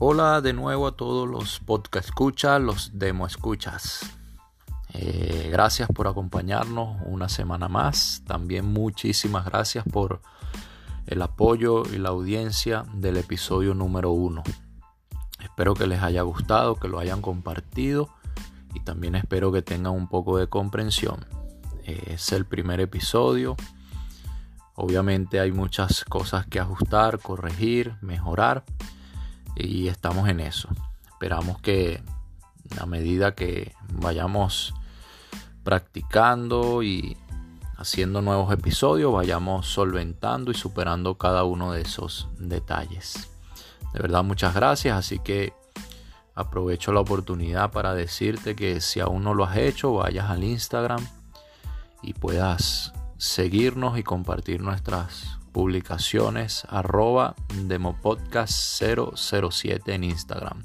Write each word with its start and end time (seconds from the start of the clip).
Hola 0.00 0.40
de 0.40 0.52
nuevo 0.52 0.86
a 0.86 0.92
todos 0.92 1.28
los 1.28 1.58
podcast 1.58 2.10
escuchas, 2.10 2.60
los 2.60 2.90
demo 3.00 3.26
escuchas. 3.26 4.08
Eh, 4.94 5.48
gracias 5.50 5.88
por 5.92 6.06
acompañarnos 6.06 6.98
una 7.04 7.28
semana 7.28 7.66
más. 7.66 8.22
También 8.24 8.72
muchísimas 8.72 9.44
gracias 9.46 9.84
por 9.90 10.20
el 11.08 11.20
apoyo 11.20 11.82
y 11.92 11.98
la 11.98 12.10
audiencia 12.10 12.84
del 12.94 13.16
episodio 13.16 13.74
número 13.74 14.12
uno. 14.12 14.44
Espero 15.42 15.74
que 15.74 15.88
les 15.88 16.00
haya 16.00 16.22
gustado, 16.22 16.76
que 16.76 16.86
lo 16.86 17.00
hayan 17.00 17.20
compartido 17.20 18.08
y 18.74 18.80
también 18.84 19.16
espero 19.16 19.50
que 19.50 19.62
tengan 19.62 19.94
un 19.94 20.06
poco 20.06 20.38
de 20.38 20.46
comprensión. 20.46 21.26
Eh, 21.82 22.12
es 22.14 22.30
el 22.30 22.46
primer 22.46 22.78
episodio. 22.78 23.56
Obviamente 24.76 25.40
hay 25.40 25.50
muchas 25.50 26.04
cosas 26.04 26.46
que 26.46 26.60
ajustar, 26.60 27.18
corregir, 27.18 27.96
mejorar 28.00 28.64
y 29.58 29.88
estamos 29.88 30.28
en 30.28 30.40
eso. 30.40 30.68
Esperamos 31.08 31.60
que 31.60 32.02
a 32.80 32.86
medida 32.86 33.34
que 33.34 33.74
vayamos 33.92 34.74
practicando 35.64 36.82
y 36.82 37.16
haciendo 37.76 38.22
nuevos 38.22 38.52
episodios, 38.52 39.12
vayamos 39.12 39.66
solventando 39.66 40.50
y 40.50 40.54
superando 40.54 41.16
cada 41.16 41.44
uno 41.44 41.72
de 41.72 41.82
esos 41.82 42.28
detalles. 42.38 43.28
De 43.92 44.00
verdad, 44.00 44.24
muchas 44.24 44.54
gracias. 44.54 44.96
Así 44.96 45.18
que 45.18 45.52
aprovecho 46.34 46.92
la 46.92 47.00
oportunidad 47.00 47.70
para 47.70 47.94
decirte 47.94 48.54
que 48.54 48.80
si 48.80 49.00
aún 49.00 49.24
no 49.24 49.34
lo 49.34 49.44
has 49.44 49.56
hecho, 49.56 49.94
vayas 49.94 50.30
al 50.30 50.44
Instagram 50.44 51.04
y 52.02 52.14
puedas 52.14 52.92
seguirnos 53.16 53.98
y 53.98 54.02
compartir 54.02 54.60
nuestras 54.60 55.37
publicaciones 55.48 56.66
arroba 56.68 57.34
demopodcast 57.64 58.82
007 59.16 59.94
en 59.94 60.04
Instagram. 60.04 60.64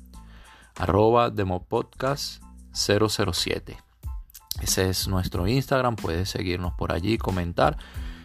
Arroba 0.76 1.30
demopodcast 1.30 2.44
007 2.72 3.78
ese 4.62 4.90
es 4.90 5.08
nuestro 5.08 5.48
Instagram 5.48 5.96
puedes 5.96 6.30
seguirnos 6.30 6.74
por 6.74 6.94
allí 6.94 7.18
comentar 7.18 7.78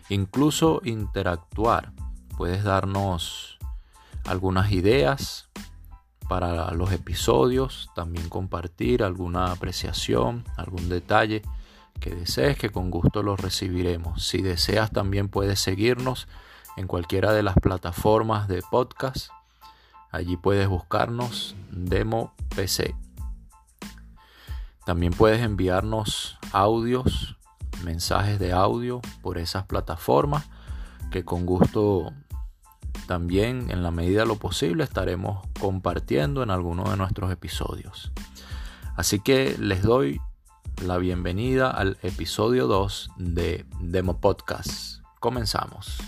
incluso 0.08 0.80
interactuar. 0.84 1.92
Puedes 2.36 2.64
darnos 2.64 3.58
algunas 4.26 4.70
ideas 4.72 5.48
para 6.28 6.70
los 6.72 6.92
episodios 6.92 7.90
también 7.94 8.28
compartir 8.28 9.02
alguna 9.02 9.50
apreciación 9.50 10.44
algún 10.56 10.90
detalle 10.90 11.42
que 12.00 12.14
desees 12.14 12.58
que 12.58 12.70
con 12.70 12.90
gusto 12.90 13.22
los 13.22 13.40
recibiremos. 13.40 14.24
Si 14.24 14.42
deseas 14.42 14.92
también 14.92 15.28
puedes 15.28 15.58
seguirnos 15.58 16.28
en 16.78 16.86
cualquiera 16.86 17.32
de 17.32 17.42
las 17.42 17.56
plataformas 17.56 18.46
de 18.46 18.62
podcast. 18.70 19.30
Allí 20.12 20.36
puedes 20.36 20.68
buscarnos 20.68 21.56
Demo 21.70 22.32
PC. 22.54 22.94
También 24.86 25.12
puedes 25.12 25.42
enviarnos 25.42 26.38
audios, 26.52 27.36
mensajes 27.84 28.38
de 28.38 28.52
audio 28.52 29.00
por 29.22 29.38
esas 29.38 29.64
plataformas 29.64 30.48
que 31.10 31.24
con 31.24 31.46
gusto 31.46 32.12
también 33.06 33.70
en 33.70 33.82
la 33.82 33.90
medida 33.90 34.20
de 34.20 34.26
lo 34.26 34.36
posible 34.36 34.84
estaremos 34.84 35.46
compartiendo 35.58 36.42
en 36.42 36.50
alguno 36.50 36.84
de 36.90 36.96
nuestros 36.96 37.32
episodios. 37.32 38.12
Así 38.96 39.20
que 39.20 39.56
les 39.58 39.82
doy 39.82 40.20
la 40.84 40.96
bienvenida 40.98 41.70
al 41.70 41.98
episodio 42.02 42.66
2 42.66 43.10
de 43.16 43.66
Demo 43.80 44.20
Podcast. 44.20 45.02
Comenzamos. 45.18 45.98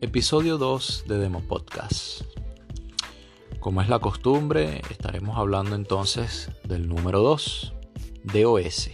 Episodio 0.00 0.58
2 0.58 1.06
de 1.08 1.18
Demo 1.18 1.40
Podcast. 1.40 2.22
Como 3.58 3.82
es 3.82 3.88
la 3.88 3.98
costumbre, 3.98 4.80
estaremos 4.90 5.36
hablando 5.36 5.74
entonces 5.74 6.52
del 6.62 6.88
número 6.88 7.20
2, 7.20 7.74
DOS, 8.22 8.90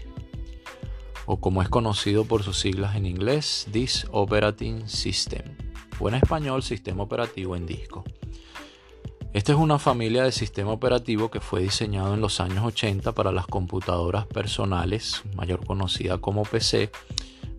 o 1.27 1.41
como 1.41 1.61
es 1.61 1.69
conocido 1.69 2.25
por 2.25 2.43
sus 2.43 2.59
siglas 2.59 2.97
en 2.97 3.05
inglés, 3.05 3.67
This 3.71 4.07
Operating 4.13 4.89
System, 4.89 5.43
o 6.01 6.09
en 6.09 6.15
español, 6.15 6.63
Sistema 6.63 7.03
Operativo 7.03 7.55
en 7.55 7.67
Disco. 7.67 8.05
Esta 9.35 9.53
es 9.53 9.59
una 9.59 9.79
familia 9.79 10.25
de 10.25 10.33
sistema 10.33 10.73
operativo 10.73 11.31
que 11.31 11.41
fue 11.41 11.61
diseñado 11.61 12.15
en 12.15 12.23
los 12.23 12.41
años 12.41 12.65
80 12.65 13.13
para 13.13 13.31
las 13.31 13.47
computadoras 13.47 14.27
personales, 14.27 15.23
mayor 15.35 15.67
conocida 15.67 16.17
como 16.17 16.45
PC, 16.45 16.91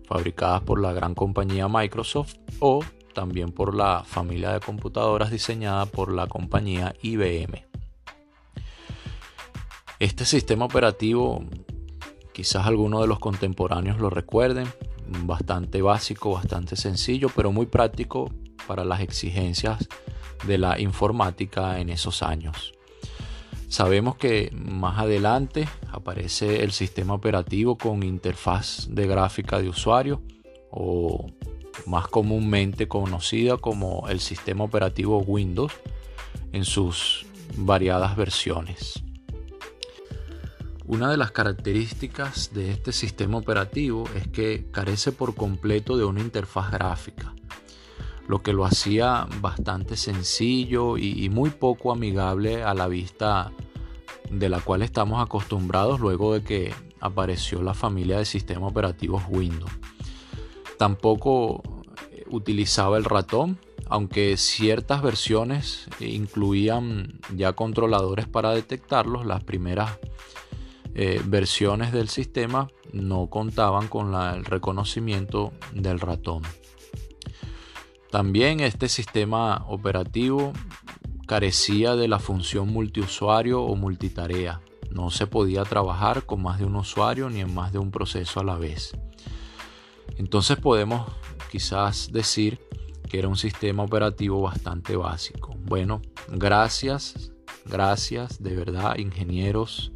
fabricadas 0.08 0.62
por 0.62 0.80
la 0.80 0.92
gran 0.92 1.14
compañía 1.14 1.68
Microsoft 1.68 2.34
o 2.58 2.82
también 3.16 3.50
por 3.50 3.74
la 3.74 4.04
familia 4.04 4.52
de 4.52 4.60
computadoras 4.60 5.30
diseñada 5.30 5.86
por 5.86 6.12
la 6.12 6.26
compañía 6.26 6.94
IBM. 7.00 7.64
Este 9.98 10.26
sistema 10.26 10.66
operativo, 10.66 11.42
quizás 12.34 12.66
algunos 12.66 13.00
de 13.00 13.06
los 13.06 13.18
contemporáneos 13.18 13.98
lo 13.98 14.10
recuerden, 14.10 14.68
bastante 15.24 15.80
básico, 15.80 16.32
bastante 16.32 16.76
sencillo, 16.76 17.30
pero 17.34 17.52
muy 17.52 17.64
práctico 17.64 18.30
para 18.66 18.84
las 18.84 19.00
exigencias 19.00 19.88
de 20.46 20.58
la 20.58 20.78
informática 20.78 21.80
en 21.80 21.88
esos 21.88 22.22
años. 22.22 22.74
Sabemos 23.68 24.16
que 24.16 24.50
más 24.52 24.98
adelante 24.98 25.66
aparece 25.90 26.62
el 26.62 26.70
sistema 26.70 27.14
operativo 27.14 27.78
con 27.78 28.02
interfaz 28.02 28.88
de 28.90 29.06
gráfica 29.06 29.58
de 29.58 29.70
usuario 29.70 30.20
o 30.70 31.26
más 31.84 32.08
comúnmente 32.08 32.88
conocida 32.88 33.56
como 33.56 34.08
el 34.08 34.20
sistema 34.20 34.64
operativo 34.64 35.18
Windows 35.18 35.72
en 36.52 36.64
sus 36.64 37.26
variadas 37.56 38.16
versiones. 38.16 39.02
Una 40.88 41.10
de 41.10 41.16
las 41.16 41.32
características 41.32 42.54
de 42.54 42.70
este 42.70 42.92
sistema 42.92 43.38
operativo 43.38 44.04
es 44.14 44.28
que 44.28 44.68
carece 44.70 45.10
por 45.10 45.34
completo 45.34 45.96
de 45.96 46.04
una 46.04 46.20
interfaz 46.20 46.70
gráfica, 46.70 47.34
lo 48.28 48.40
que 48.40 48.52
lo 48.52 48.64
hacía 48.64 49.26
bastante 49.40 49.96
sencillo 49.96 50.96
y, 50.96 51.28
muy 51.28 51.50
poco 51.50 51.90
amigable 51.90 52.62
a 52.62 52.72
la 52.72 52.86
vista 52.86 53.50
de 54.30 54.48
la 54.48 54.60
cual 54.60 54.82
estamos 54.82 55.20
acostumbrados 55.20 55.98
luego 55.98 56.34
de 56.34 56.44
que 56.44 56.74
apareció 57.00 57.62
la 57.62 57.74
familia 57.74 58.18
de 58.18 58.24
sistemas 58.24 58.70
operativos 58.70 59.24
Windows. 59.28 59.72
Tampoco 60.78 61.62
eh, 62.12 62.24
utilizaba 62.30 62.96
el 62.96 63.04
ratón, 63.04 63.58
aunque 63.88 64.36
ciertas 64.36 65.02
versiones 65.02 65.88
incluían 66.00 67.20
ya 67.34 67.52
controladores 67.52 68.26
para 68.26 68.50
detectarlos, 68.52 69.24
las 69.26 69.44
primeras 69.44 69.98
eh, 70.94 71.20
versiones 71.24 71.92
del 71.92 72.08
sistema 72.08 72.68
no 72.92 73.28
contaban 73.28 73.88
con 73.88 74.14
el 74.14 74.44
reconocimiento 74.44 75.52
del 75.72 76.00
ratón. 76.00 76.42
También 78.10 78.60
este 78.60 78.88
sistema 78.88 79.64
operativo 79.68 80.52
carecía 81.26 81.96
de 81.96 82.08
la 82.08 82.18
función 82.18 82.68
multiusuario 82.68 83.62
o 83.62 83.76
multitarea. 83.76 84.62
No 84.90 85.10
se 85.10 85.26
podía 85.26 85.64
trabajar 85.64 86.24
con 86.24 86.42
más 86.42 86.58
de 86.58 86.64
un 86.64 86.76
usuario 86.76 87.28
ni 87.28 87.40
en 87.40 87.52
más 87.52 87.72
de 87.72 87.78
un 87.78 87.90
proceso 87.90 88.40
a 88.40 88.44
la 88.44 88.56
vez. 88.56 88.96
Entonces 90.16 90.56
podemos 90.58 91.10
quizás 91.50 92.10
decir 92.12 92.60
que 93.08 93.18
era 93.18 93.28
un 93.28 93.36
sistema 93.36 93.82
operativo 93.82 94.40
bastante 94.42 94.96
básico. 94.96 95.54
Bueno, 95.64 96.02
gracias, 96.28 97.32
gracias 97.64 98.42
de 98.42 98.56
verdad 98.56 98.96
ingenieros 98.98 99.92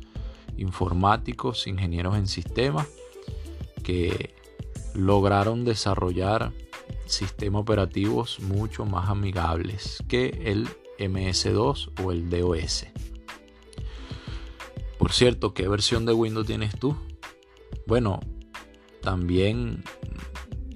informáticos, 0.57 1.67
ingenieros 1.67 2.17
en 2.17 2.27
sistemas 2.27 2.87
que 3.83 4.35
lograron 4.95 5.65
desarrollar 5.65 6.53
sistemas 7.07 7.63
operativos 7.63 8.41
mucho 8.41 8.85
más 8.85 9.09
amigables 9.09 10.03
que 10.09 10.43
el 10.45 10.69
MS2 10.99 12.03
o 12.05 12.13
el 12.13 12.29
DOS. 12.29 12.87
Por 14.99 15.13
cierto, 15.13 15.55
¿qué 15.55 15.67
versión 15.67 16.05
de 16.05 16.13
Windows 16.13 16.47
tienes 16.47 16.79
tú? 16.79 16.95
Bueno, 17.87 18.21
también 19.01 19.83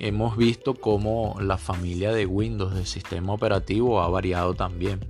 hemos 0.05 0.37
visto 0.37 0.75
cómo 0.75 1.35
la 1.41 1.56
familia 1.56 2.12
de 2.12 2.27
Windows 2.27 2.75
del 2.75 2.85
sistema 2.85 3.33
operativo 3.33 4.03
ha 4.03 4.09
variado 4.09 4.53
también. 4.53 5.01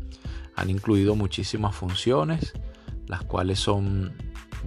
Han 0.55 0.71
incluido 0.71 1.17
muchísimas 1.17 1.75
funciones, 1.75 2.53
las 3.09 3.25
cuales 3.25 3.59
son 3.59 4.17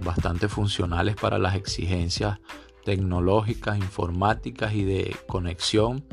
bastante 0.04 0.48
funcionales 0.48 1.16
para 1.16 1.38
las 1.38 1.56
exigencias 1.56 2.40
tecnológicas, 2.84 3.78
informáticas 3.78 4.74
y 4.74 4.84
de 4.84 5.16
conexión 5.26 6.04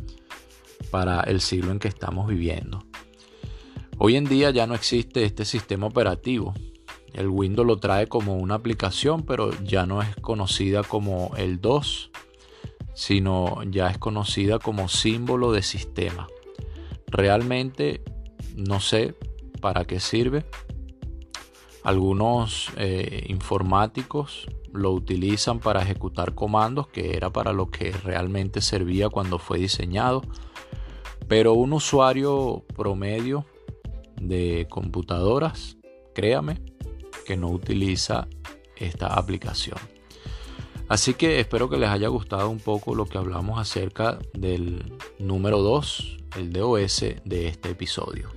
para 0.92 1.20
el 1.22 1.42
siglo 1.42 1.72
en 1.72 1.80
que 1.80 1.90
estamos 1.90 2.30
viviendo. 2.30 2.86
Hoy 3.98 4.16
en 4.16 4.24
día 4.24 4.50
ya 4.52 4.66
no 4.66 4.76
existe 4.76 5.26
este 5.26 5.44
sistema 5.44 5.88
operativo. 5.88 6.54
el 7.12 7.28
Windows 7.28 7.68
lo 7.68 7.78
trae 7.78 8.08
como 8.08 8.36
una 8.36 8.56
aplicación, 8.56 9.24
pero 9.24 9.52
ya 9.64 9.86
no 9.86 10.02
es 10.02 10.16
conocida 10.18 10.84
como 10.84 11.32
el 11.38 11.60
2, 11.60 12.12
sino 12.96 13.62
ya 13.64 13.90
es 13.90 14.00
conocida 14.00 14.58
como 14.58 14.88
símbolo 14.88 15.52
de 15.52 15.62
sistema. 15.62 16.28
Realmente 17.08 18.02
no 18.56 18.80
sé 18.80 19.16
para 19.62 19.86
qué 19.86 20.00
sirve. 20.00 20.46
Algunos 21.84 22.72
eh, 22.78 23.26
informáticos 23.28 24.48
lo 24.74 24.92
utilizan 24.92 25.60
para 25.60 25.84
ejecutar 25.84 26.34
comandos, 26.34 26.88
que 26.88 27.16
era 27.16 27.30
para 27.30 27.54
lo 27.54 27.70
que 27.70 27.92
realmente 27.92 28.62
servía 28.62 29.10
cuando 29.10 29.40
fue 29.40 29.60
diseñado. 29.60 30.24
Pero 31.28 31.54
un 31.54 31.74
usuario 31.74 32.64
promedio 32.76 33.46
de 34.20 34.68
computadoras, 34.70 35.78
créame, 36.14 36.62
que 37.26 37.36
no 37.36 37.50
utiliza 37.50 38.28
esta 38.78 39.08
aplicación. 39.08 39.78
Así 40.88 41.16
que 41.16 41.40
espero 41.40 41.68
que 41.68 41.78
les 41.78 41.90
haya 41.90 42.10
gustado 42.10 42.48
un 42.50 42.60
poco 42.60 42.94
lo 42.94 43.08
que 43.08 43.18
hablamos 43.18 43.60
acerca 43.60 44.20
del 44.34 44.94
número 45.18 45.62
2, 45.62 46.18
el 46.38 46.54
DOS 46.54 47.06
de 47.26 47.48
este 47.48 47.72
episodio. 47.72 48.30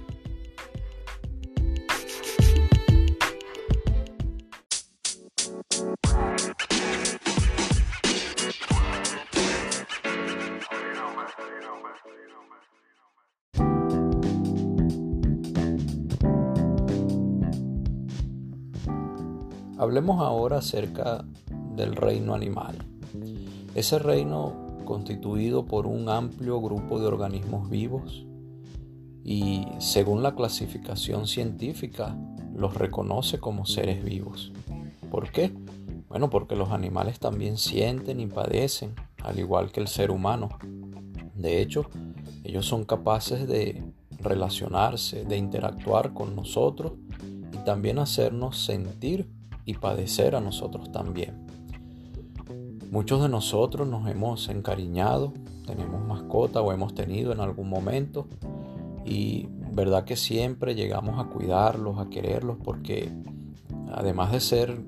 Hablemos 19.79 20.21
ahora 20.21 20.59
acerca 20.59 21.25
del 21.79 21.97
reino 21.97 22.35
animal. 22.35 22.77
Ese 23.75 23.99
reino 23.99 24.77
constituido 24.85 25.65
por 25.65 25.87
un 25.87 26.09
amplio 26.09 26.61
grupo 26.61 26.99
de 26.99 27.07
organismos 27.07 27.71
vivos 27.71 28.27
y 29.25 29.67
según 29.79 30.23
la 30.23 30.35
clasificación 30.35 31.27
científica 31.27 32.17
los 32.55 32.75
reconoce 32.75 33.39
como 33.39 33.65
seres 33.67 34.05
vivos. 34.05 34.53
¿Por 35.11 35.31
qué? 35.31 35.53
Bueno, 36.09 36.31
porque 36.31 36.57
los 36.57 36.71
animales 36.71 37.19
también 37.19 37.59
sienten 37.59 38.21
y 38.21 38.27
padecen, 38.27 38.95
al 39.23 39.39
igual 39.39 39.71
que 39.71 39.81
el 39.81 39.89
ser 39.89 40.11
humano. 40.11 40.49
De 41.35 41.61
hecho, 41.61 41.87
ellos 42.43 42.67
son 42.67 42.85
capaces 42.85 43.47
de 43.47 43.83
relacionarse, 44.21 45.25
de 45.25 45.37
interactuar 45.37 46.15
con 46.15 46.35
nosotros 46.35 46.93
y 47.53 47.59
también 47.59 47.99
hacernos 47.99 48.59
sentir 48.59 49.29
y 49.65 49.75
padecer 49.75 50.35
a 50.35 50.41
nosotros 50.41 50.91
también. 50.91 51.47
Muchos 52.91 53.21
de 53.21 53.29
nosotros 53.29 53.87
nos 53.87 54.09
hemos 54.09 54.49
encariñado, 54.49 55.35
tenemos 55.67 56.03
mascota 56.07 56.63
o 56.63 56.73
hemos 56.73 56.95
tenido 56.95 57.33
en 57.33 57.41
algún 57.41 57.69
momento 57.69 58.27
y 59.05 59.47
verdad 59.73 60.05
que 60.05 60.17
siempre 60.17 60.75
llegamos 60.75 61.19
a 61.21 61.29
cuidarlos, 61.29 61.99
a 61.99 62.09
quererlos 62.09 62.57
porque 62.65 63.13
además 63.93 64.33
de 64.33 64.41
ser 64.41 64.81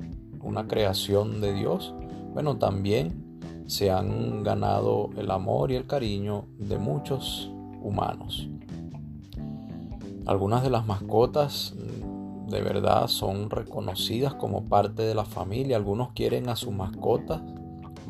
una 0.43 0.67
creación 0.67 1.43
de 1.43 1.52
Dios, 1.52 1.94
bueno, 2.32 2.56
también 2.56 3.41
se 3.67 3.91
han 3.91 4.44
ganado 4.44 5.11
el 5.19 5.31
amor 5.31 5.70
y 5.70 5.76
el 5.76 5.87
cariño 5.87 6.46
de 6.58 6.79
muchos 6.79 7.53
humanos. 7.82 8.49
Algunas 10.25 10.62
de 10.62 10.70
las 10.70 10.87
mascotas 10.87 11.75
de 12.49 12.62
verdad 12.62 13.08
son 13.08 13.50
reconocidas 13.50 14.32
como 14.35 14.64
parte 14.64 15.03
de 15.03 15.14
la 15.14 15.26
familia. 15.26 15.76
Algunos 15.76 16.12
quieren 16.12 16.49
a 16.49 16.56
su 16.56 16.73
mascota 16.73 17.44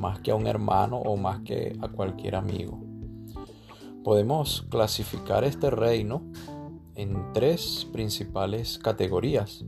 más 0.01 0.21
que 0.21 0.31
a 0.31 0.35
un 0.35 0.47
hermano 0.47 0.99
o 0.99 1.17
más 1.17 1.41
que 1.41 1.77
a 1.81 1.89
cualquier 1.89 2.35
amigo. 2.35 2.81
Podemos 4.03 4.67
clasificar 4.71 5.45
este 5.45 5.71
reino 5.71 6.23
en 6.95 7.33
tres 7.33 7.87
principales 7.93 8.79
categorías. 8.79 9.65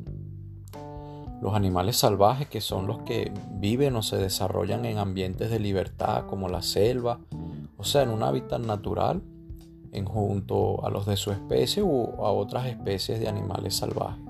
Los 1.40 1.54
animales 1.54 1.96
salvajes, 1.96 2.48
que 2.48 2.60
son 2.60 2.86
los 2.86 3.02
que 3.02 3.32
viven 3.52 3.94
o 3.96 4.02
se 4.02 4.16
desarrollan 4.16 4.84
en 4.86 4.98
ambientes 4.98 5.50
de 5.50 5.58
libertad 5.58 6.26
como 6.26 6.48
la 6.48 6.62
selva, 6.62 7.20
o 7.76 7.84
sea, 7.84 8.02
en 8.02 8.10
un 8.10 8.22
hábitat 8.22 8.60
natural, 8.60 9.22
en 9.92 10.06
junto 10.06 10.86
a 10.86 10.90
los 10.90 11.04
de 11.04 11.16
su 11.16 11.30
especie 11.30 11.82
u 11.82 12.04
a 12.24 12.30
otras 12.30 12.66
especies 12.66 13.20
de 13.20 13.28
animales 13.28 13.76
salvajes. 13.76 14.24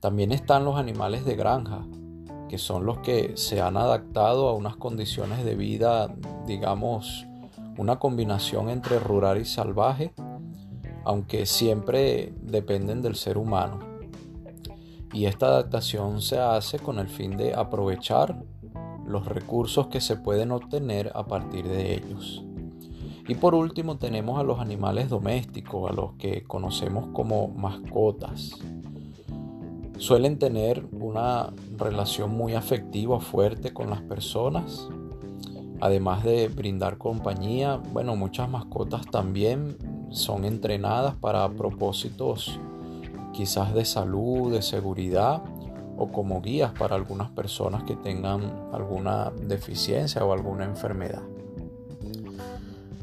También 0.00 0.32
están 0.32 0.64
los 0.64 0.76
animales 0.76 1.24
de 1.24 1.36
granja, 1.36 1.84
que 2.52 2.58
son 2.58 2.84
los 2.84 2.98
que 2.98 3.32
se 3.38 3.62
han 3.62 3.78
adaptado 3.78 4.46
a 4.46 4.52
unas 4.52 4.76
condiciones 4.76 5.42
de 5.42 5.54
vida, 5.54 6.14
digamos, 6.46 7.26
una 7.78 7.98
combinación 7.98 8.68
entre 8.68 8.98
rural 8.98 9.40
y 9.40 9.46
salvaje, 9.46 10.12
aunque 11.02 11.46
siempre 11.46 12.34
dependen 12.42 13.00
del 13.00 13.16
ser 13.16 13.38
humano. 13.38 13.78
Y 15.14 15.24
esta 15.24 15.46
adaptación 15.46 16.20
se 16.20 16.40
hace 16.40 16.78
con 16.78 16.98
el 16.98 17.08
fin 17.08 17.38
de 17.38 17.54
aprovechar 17.54 18.44
los 19.06 19.24
recursos 19.24 19.86
que 19.86 20.02
se 20.02 20.16
pueden 20.16 20.50
obtener 20.50 21.10
a 21.14 21.24
partir 21.24 21.66
de 21.66 21.94
ellos. 21.94 22.44
Y 23.28 23.34
por 23.34 23.54
último 23.54 23.96
tenemos 23.96 24.38
a 24.38 24.42
los 24.42 24.60
animales 24.60 25.08
domésticos, 25.08 25.90
a 25.90 25.94
los 25.94 26.12
que 26.18 26.42
conocemos 26.42 27.06
como 27.14 27.48
mascotas 27.48 28.60
suelen 30.02 30.36
tener 30.36 30.84
una 30.90 31.52
relación 31.78 32.36
muy 32.36 32.54
afectiva 32.54 33.20
fuerte 33.20 33.72
con 33.72 33.88
las 33.88 34.00
personas. 34.02 34.88
Además 35.80 36.24
de 36.24 36.48
brindar 36.48 36.98
compañía, 36.98 37.76
bueno, 37.76 38.16
muchas 38.16 38.48
mascotas 38.48 39.06
también 39.06 39.76
son 40.10 40.44
entrenadas 40.44 41.14
para 41.14 41.48
propósitos 41.50 42.58
quizás 43.32 43.74
de 43.74 43.84
salud, 43.84 44.52
de 44.52 44.60
seguridad 44.62 45.40
o 45.96 46.08
como 46.08 46.40
guías 46.42 46.72
para 46.76 46.96
algunas 46.96 47.30
personas 47.30 47.84
que 47.84 47.94
tengan 47.94 48.42
alguna 48.72 49.30
deficiencia 49.46 50.24
o 50.24 50.32
alguna 50.32 50.64
enfermedad. 50.64 51.22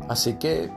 Así 0.10 0.34
que 0.34 0.69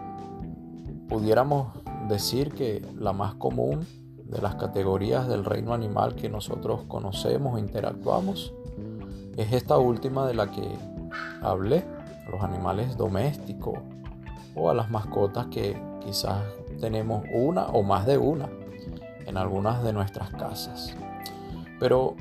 pudiéramos 1.08 1.72
decir 2.08 2.52
que 2.52 2.80
la 2.96 3.12
más 3.12 3.34
común 3.34 3.84
de 4.32 4.40
las 4.40 4.54
categorías 4.56 5.28
del 5.28 5.44
reino 5.44 5.74
animal 5.74 6.14
que 6.14 6.28
nosotros 6.28 6.82
conocemos 6.88 7.58
e 7.58 7.60
interactuamos 7.60 8.52
es 9.36 9.52
esta 9.52 9.78
última 9.78 10.26
de 10.26 10.34
la 10.34 10.50
que 10.50 10.66
hablé, 11.42 11.84
los 12.30 12.42
animales 12.42 12.96
domésticos 12.96 13.78
o 14.54 14.70
a 14.70 14.74
las 14.74 14.90
mascotas 14.90 15.46
que 15.46 15.80
quizás 16.04 16.42
tenemos 16.80 17.24
una 17.32 17.66
o 17.66 17.82
más 17.82 18.06
de 18.06 18.18
una 18.18 18.48
en 19.26 19.36
algunas 19.36 19.82
de 19.82 19.92
nuestras 19.92 20.30
casas. 20.30 20.94
Pero 21.78 22.16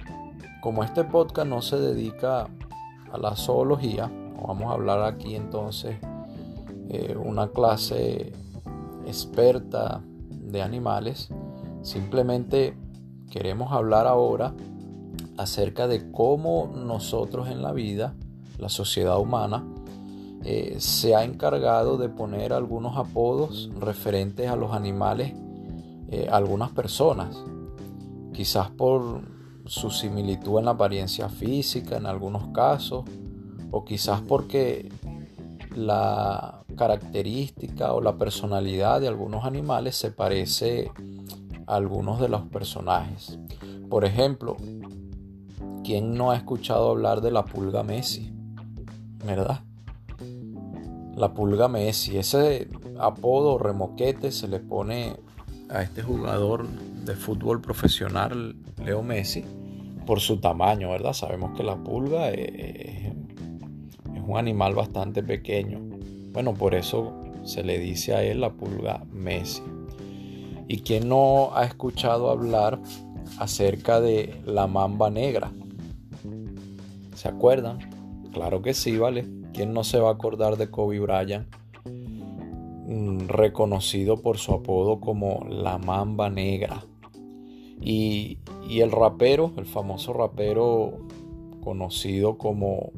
como 0.62 0.84
este 0.84 1.04
podcast 1.04 1.48
no 1.48 1.62
se 1.62 1.78
dedica 1.78 2.48
a 3.12 3.18
la 3.18 3.36
zoología, 3.36 4.10
vamos 4.42 4.72
a 4.72 4.74
hablar 4.74 5.04
aquí 5.04 5.36
entonces 5.36 5.98
eh, 6.90 7.16
una 7.18 7.50
clase 7.50 8.32
experta 9.06 10.02
de 10.30 10.62
animales, 10.62 11.30
Simplemente 11.82 12.76
queremos 13.30 13.72
hablar 13.72 14.08
ahora 14.08 14.54
acerca 15.38 15.88
de 15.88 16.12
cómo 16.12 16.72
nosotros 16.76 17.50
en 17.50 17.62
la 17.62 17.72
vida, 17.72 18.14
la 18.58 18.70
sociedad 18.70 19.20
humana, 19.20 19.66
eh, 20.44 20.76
se 20.80 21.16
ha 21.16 21.24
encargado 21.24 21.98
de 21.98 22.10
poner 22.10 22.54
algunos 22.54 22.98
apodos 22.98 23.70
referentes 23.80 24.50
a 24.50 24.56
los 24.56 24.74
animales 24.74 25.34
eh, 26.14 26.28
algunas 26.30 26.72
personas, 26.72 27.42
quizás 28.34 28.70
por 28.70 29.22
su 29.66 29.90
similitud 29.92 30.60
en 30.60 30.66
la 30.66 30.72
apariencia 30.72 31.30
física 31.30 31.96
en 31.96 32.06
algunos 32.06 32.48
casos, 32.48 33.06
o 33.72 33.86
quizás 33.86 34.20
porque 34.20 34.92
la 35.74 36.66
característica 36.76 37.94
o 37.94 38.02
la 38.02 38.18
personalidad 38.18 39.00
de 39.00 39.08
algunos 39.08 39.46
animales 39.46 39.96
se 39.96 40.12
parece 40.12 40.92
algunos 41.72 42.20
de 42.20 42.28
los 42.28 42.42
personajes. 42.44 43.40
Por 43.90 44.06
ejemplo, 44.06 44.58
¿quién 45.84 46.14
no 46.14 46.32
ha 46.32 46.36
escuchado 46.36 46.92
hablar 46.92 47.22
de 47.22 47.32
la 47.32 47.46
pulga 47.46 47.84
Messi? 47.84 48.34
¿Verdad? 49.26 49.62
La 51.16 51.34
pulga 51.34 51.68
Messi, 51.68 52.18
ese 52.18 52.68
apodo 53.00 53.58
remoquete 53.58 54.32
se 54.32 54.48
le 54.48 54.60
pone 54.60 55.16
a 55.70 55.82
este 55.82 56.02
jugador 56.02 56.68
de 56.68 57.16
fútbol 57.16 57.62
profesional, 57.62 58.56
Leo 58.84 59.02
Messi, 59.02 59.46
por 60.06 60.20
su 60.20 60.38
tamaño, 60.38 60.90
¿verdad? 60.90 61.14
Sabemos 61.14 61.56
que 61.56 61.64
la 61.64 61.78
pulga 61.78 62.30
es, 62.32 63.14
un 64.28 64.38
animal 64.38 64.76
bastante 64.76 65.24
pequeño. 65.24 65.80
Bueno, 66.32 66.54
por 66.54 66.76
eso 66.76 67.14
se 67.44 67.64
le 67.64 67.80
dice 67.80 68.14
a 68.14 68.24
él 68.24 68.42
la 68.42 68.52
pulga 68.52 69.04
Messi. 69.12 69.64
¿Y 70.72 70.84
quien 70.84 71.10
no 71.10 71.50
ha 71.54 71.66
escuchado 71.66 72.30
hablar 72.30 72.80
acerca 73.40 74.00
de 74.00 74.42
la 74.46 74.68
mamba 74.68 75.10
negra. 75.10 75.52
¿Se 77.14 77.28
acuerdan? 77.28 77.80
Claro 78.32 78.62
que 78.62 78.74
sí, 78.74 78.98
¿vale? 78.98 79.28
¿Quién 79.54 79.74
no 79.74 79.84
se 79.84 80.00
va 80.00 80.08
a 80.08 80.14
acordar 80.14 80.56
de 80.56 80.70
Kobe 80.70 81.02
Bryant? 81.02 81.46
Mm, 82.88 83.28
reconocido 83.28 84.22
por 84.22 84.38
su 84.38 84.54
apodo 84.54 85.02
como 85.02 85.46
la 85.50 85.78
mamba 85.78 86.30
negra. 86.30 86.86
Y, 87.82 88.40
y 88.70 88.80
el 88.80 88.92
rapero, 88.92 89.52
el 89.58 89.66
famoso 89.66 90.14
rapero 90.14 91.00
conocido 91.62 92.38
como 92.38 92.94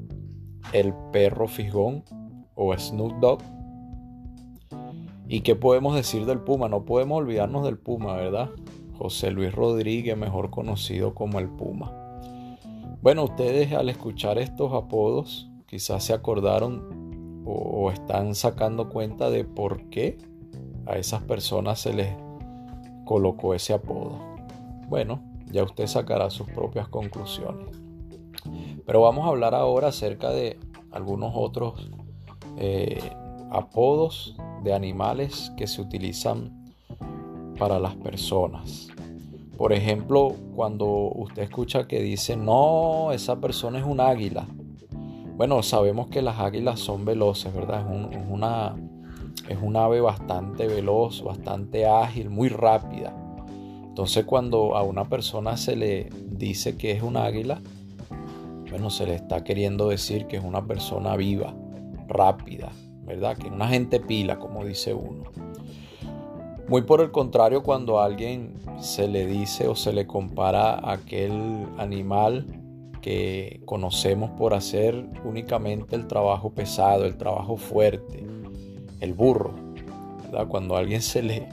el 0.74 0.94
perro 1.12 1.48
fijón 1.48 2.04
o 2.54 2.78
Snoop 2.78 3.20
Dogg. 3.20 3.53
¿Y 5.28 5.42
qué 5.42 5.56
podemos 5.56 5.96
decir 5.96 6.26
del 6.26 6.40
Puma? 6.40 6.70
No 6.70 6.84
podemos 6.84 7.20
olvidarnos 7.20 7.64
del 7.64 7.78
Puma, 7.78 8.16
¿verdad? 8.16 8.50
José 8.98 9.32
Luis 9.32 9.54
Rodríguez, 9.54 10.18
mejor 10.18 10.50
conocido 10.50 11.14
como 11.14 11.40
el 11.40 11.50
Puma. 11.50 11.92
Bueno, 13.02 13.24
ustedes 13.26 13.74
al 13.74 13.90
escuchar 13.90 14.38
estos 14.38 14.74
apodos 14.74 15.50
quizás 15.66 16.04
se 16.04 16.14
acordaron 16.14 17.42
o, 17.46 17.92
están 17.92 18.36
sacando 18.36 18.90
cuenta 18.90 19.30
de 19.30 19.44
por 19.44 19.90
qué 19.90 20.18
a 20.86 20.98
esas 20.98 21.22
personas 21.24 21.80
se 21.80 21.94
les 21.94 22.16
colocó 23.06 23.54
ese 23.54 23.74
apodo. 23.74 24.20
Bueno, 24.88 25.22
ya 25.52 25.64
usted 25.64 25.88
sacará 25.88 26.30
sus 26.30 26.48
propias 26.48 26.88
conclusiones. 26.88 27.82
Pero 28.86 29.02
vamos 29.02 29.26
a 29.26 29.30
hablar 29.30 29.56
ahora 29.56 29.88
acerca 29.88 30.30
de 30.30 30.60
algunos 30.92 31.34
otros 31.36 31.90
eh, 32.58 33.12
apodos 33.54 34.36
de 34.64 34.74
animales 34.74 35.52
que 35.56 35.68
se 35.68 35.82
utilizan 35.82 36.74
para 37.58 37.80
las 37.80 37.96
personas. 37.96 38.88
Por 39.58 39.72
ejemplo, 39.72 40.36
cuando 40.56 40.88
usted 40.88 41.44
escucha 41.44 41.88
que 41.88 42.02
dice, 42.02 42.36
no, 42.36 43.12
esa 43.12 43.40
persona 43.40 43.80
es 43.80 43.86
un 43.86 44.00
águila. 44.00 44.48
Bueno, 45.38 45.62
sabemos 45.64 46.08
que 46.08 46.22
las 46.22 46.40
águilas 46.40 46.80
son 46.80 47.06
veloces, 47.06 47.54
¿verdad? 47.54 47.86
Es, 48.12 48.22
una, 48.30 48.76
es 49.48 49.58
un 49.62 49.76
ave 49.76 50.02
bastante 50.02 50.68
veloz, 50.68 51.24
bastante 51.24 51.86
ágil, 51.86 52.30
muy 52.30 52.50
rápida. 52.50 53.16
Entonces 53.84 54.26
cuando 54.26 54.76
a 54.76 54.82
una 54.82 55.06
persona 55.06 55.56
se 55.56 55.76
le 55.76 56.10
dice 56.32 56.76
que 56.76 56.92
es 56.92 57.04
un 57.04 57.16
águila, 57.16 57.62
bueno, 58.72 58.90
se 58.90 59.06
le 59.06 59.14
está 59.14 59.44
queriendo 59.44 59.90
decir 59.90 60.26
que 60.26 60.38
es 60.38 60.44
una 60.44 60.66
persona 60.66 61.16
viva, 61.16 61.54
rápida, 62.08 62.72
¿verdad? 63.06 63.38
Que 63.38 63.48
una 63.48 63.68
gente 63.68 64.00
pila, 64.00 64.40
como 64.40 64.66
dice 64.66 64.94
uno. 64.94 65.24
Muy 66.68 66.84
por 66.84 67.02
el 67.02 67.12
contrario, 67.12 67.62
cuando 67.62 68.00
a 68.00 68.06
alguien 68.06 68.54
se 68.80 69.08
le 69.08 69.26
dice 69.26 69.68
o 69.68 69.76
se 69.76 69.92
le 69.94 70.08
compara 70.08 70.76
a 70.76 70.94
aquel 70.94 71.68
animal 71.78 72.46
que 73.02 73.62
conocemos 73.66 74.32
por 74.32 74.54
hacer 74.54 75.06
únicamente 75.26 75.96
el 75.96 76.08
trabajo 76.08 76.52
pesado, 76.52 77.06
el 77.06 77.18
trabajo 77.18 77.58
fuerte, 77.58 78.26
el 79.02 79.14
burro, 79.14 79.54
¿verdad? 80.24 80.48
Cuando 80.48 80.78
a 80.78 80.80
alguien 80.80 81.02
se 81.02 81.22
le, 81.22 81.50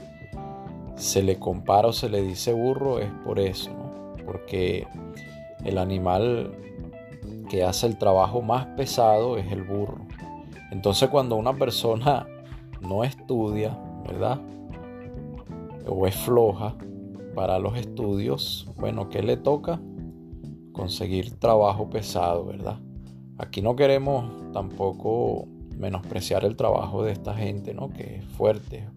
se 0.95 1.21
le 1.21 1.37
compara 1.37 1.89
o 1.89 1.93
se 1.93 2.09
le 2.09 2.21
dice 2.21 2.53
burro 2.53 2.99
es 2.99 3.11
por 3.25 3.37
eso, 3.37 3.69
¿no? 3.71 4.15
Porque 4.25 4.87
el 5.65 5.77
animal 5.77 6.53
que 7.49 7.65
hace 7.65 7.85
el 7.85 7.97
trabajo 7.97 8.41
más 8.41 8.65
pesado 8.77 9.37
es 9.37 9.51
el 9.51 9.63
burro. 9.63 10.05
Entonces 10.71 11.09
cuando 11.09 11.35
una 11.35 11.53
persona 11.53 12.25
no 12.81 13.03
estudia, 13.03 13.77
¿verdad? 14.07 14.41
O 15.85 16.07
es 16.07 16.15
floja 16.15 16.75
para 17.35 17.59
los 17.59 17.77
estudios, 17.77 18.67
bueno, 18.77 19.09
¿qué 19.09 19.21
le 19.21 19.37
toca? 19.37 19.79
Conseguir 20.71 21.37
trabajo 21.39 21.89
pesado, 21.89 22.45
¿verdad? 22.45 22.79
Aquí 23.37 23.61
no 23.61 23.75
queremos 23.75 24.51
tampoco 24.53 25.47
menospreciar 25.77 26.45
el 26.45 26.55
trabajo 26.55 27.03
de 27.03 27.11
esta 27.11 27.33
gente, 27.33 27.73
¿no? 27.73 27.89
Que 27.89 28.17
es 28.17 28.25
fuerte. 28.25 28.87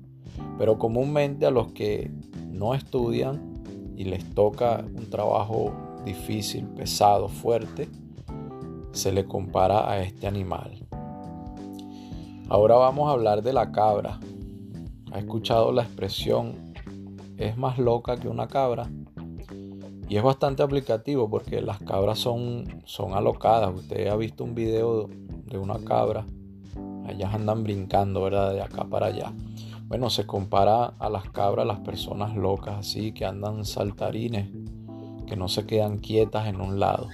Pero 0.58 0.78
comúnmente 0.78 1.46
a 1.46 1.50
los 1.50 1.72
que 1.72 2.10
no 2.50 2.74
estudian 2.74 3.54
y 3.96 4.04
les 4.04 4.34
toca 4.34 4.84
un 4.96 5.08
trabajo 5.10 5.72
difícil, 6.04 6.66
pesado, 6.66 7.28
fuerte, 7.28 7.88
se 8.92 9.12
le 9.12 9.24
compara 9.24 9.90
a 9.90 10.02
este 10.02 10.26
animal. 10.26 10.83
Ahora 12.50 12.76
vamos 12.76 13.08
a 13.08 13.12
hablar 13.12 13.42
de 13.42 13.54
la 13.54 13.72
cabra. 13.72 14.20
¿Ha 15.12 15.18
escuchado 15.18 15.72
la 15.72 15.82
expresión 15.82 16.74
es 17.38 17.56
más 17.56 17.78
loca 17.78 18.18
que 18.18 18.28
una 18.28 18.48
cabra? 18.48 18.86
Y 20.10 20.16
es 20.16 20.22
bastante 20.22 20.62
aplicativo 20.62 21.30
porque 21.30 21.62
las 21.62 21.78
cabras 21.78 22.18
son, 22.18 22.82
son 22.84 23.14
alocadas. 23.14 23.74
Usted 23.74 24.08
ha 24.08 24.16
visto 24.16 24.44
un 24.44 24.54
video 24.54 25.08
de 25.46 25.56
una 25.56 25.78
cabra. 25.78 26.26
Ellas 27.08 27.34
andan 27.34 27.64
brincando, 27.64 28.22
¿verdad? 28.22 28.52
De 28.52 28.60
acá 28.60 28.84
para 28.84 29.06
allá. 29.06 29.32
Bueno, 29.88 30.10
se 30.10 30.26
compara 30.26 30.94
a 30.98 31.08
las 31.08 31.30
cabras, 31.30 31.66
las 31.66 31.80
personas 31.80 32.36
locas 32.36 32.80
así, 32.80 33.12
que 33.12 33.24
andan 33.24 33.64
saltarines, 33.64 34.50
que 35.26 35.36
no 35.36 35.48
se 35.48 35.66
quedan 35.66 35.96
quietas 35.98 36.46
en 36.46 36.60
un 36.60 36.78
lado. 36.78 37.08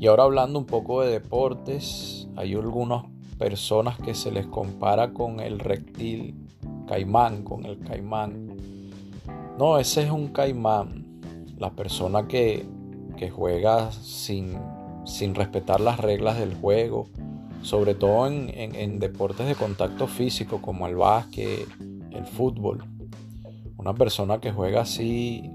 Y 0.00 0.08
ahora 0.08 0.24
hablando 0.24 0.58
un 0.58 0.66
poco 0.66 1.02
de 1.02 1.12
deportes, 1.12 2.28
hay 2.36 2.54
algunas 2.54 3.04
personas 3.38 3.98
que 3.98 4.14
se 4.14 4.30
les 4.30 4.46
compara 4.46 5.12
con 5.12 5.40
el 5.40 5.58
reptil 5.58 6.34
caimán, 6.86 7.42
con 7.42 7.64
el 7.64 7.78
caimán. 7.80 8.56
No, 9.58 9.78
ese 9.78 10.02
es 10.02 10.10
un 10.10 10.28
caimán. 10.28 11.04
La 11.58 11.70
persona 11.70 12.26
que, 12.28 12.66
juega 13.34 13.90
sin, 13.92 14.58
sin, 15.04 15.34
respetar 15.34 15.80
las 15.80 15.98
reglas 15.98 16.38
del 16.38 16.54
juego, 16.54 17.08
sobre 17.62 17.94
todo 17.94 18.26
en, 18.26 18.50
en 18.54 18.98
deportes 18.98 19.46
de 19.46 19.54
contacto 19.54 20.06
físico 20.06 20.60
como 20.60 20.86
el 20.86 20.96
básquet, 20.96 21.66
el 22.10 22.26
fútbol. 22.26 22.84
Una 23.78 23.94
persona 23.94 24.38
que 24.38 24.52
juega 24.52 24.82
así, 24.82 25.50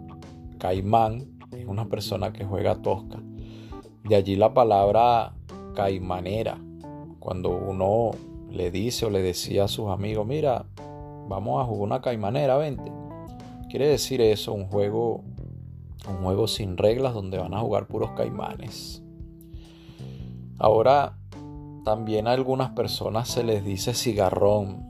caimán, 0.57 1.27
es 1.51 1.65
una 1.65 1.88
persona 1.88 2.33
que 2.33 2.45
juega 2.45 2.81
tosca. 2.81 3.19
De 4.03 4.15
allí 4.15 4.35
la 4.35 4.53
palabra 4.53 5.33
caimanera. 5.75 6.57
Cuando 7.21 7.51
uno 7.51 8.11
le 8.49 8.71
dice 8.71 9.05
o 9.05 9.11
le 9.11 9.21
decía 9.21 9.65
a 9.65 9.67
sus 9.67 9.89
amigos, 9.89 10.25
mira, 10.25 10.65
vamos 11.29 11.61
a 11.61 11.65
jugar 11.65 11.83
una 11.83 12.01
caimanera, 12.01 12.57
vente. 12.57 12.91
Quiere 13.69 13.87
decir 13.87 14.21
eso, 14.21 14.53
un 14.53 14.65
juego, 14.65 15.23
un 16.09 16.23
juego 16.23 16.47
sin 16.47 16.77
reglas 16.77 17.13
donde 17.13 17.37
van 17.37 17.53
a 17.53 17.59
jugar 17.59 17.85
puros 17.85 18.09
caimanes. 18.17 19.03
Ahora, 20.57 21.15
también 21.85 22.27
a 22.27 22.31
algunas 22.31 22.71
personas 22.71 23.27
se 23.27 23.43
les 23.43 23.63
dice 23.63 23.93
cigarrón. 23.93 24.89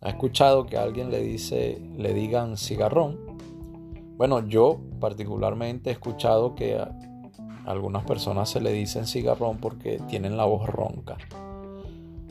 ¿Ha 0.00 0.08
escuchado 0.08 0.66
que 0.66 0.76
a 0.76 0.82
alguien 0.82 1.12
le 1.12 1.20
dice, 1.20 1.80
le 1.96 2.14
digan 2.14 2.56
cigarrón? 2.56 3.16
Bueno, 4.16 4.44
yo 4.44 4.80
particularmente 4.98 5.90
he 5.90 5.92
escuchado 5.92 6.56
que 6.56 6.84
algunas 7.68 8.02
personas 8.04 8.48
se 8.48 8.62
le 8.62 8.72
dicen 8.72 9.06
cigarrón 9.06 9.58
porque 9.58 10.00
tienen 10.08 10.38
la 10.38 10.46
voz 10.46 10.66
ronca. 10.66 11.18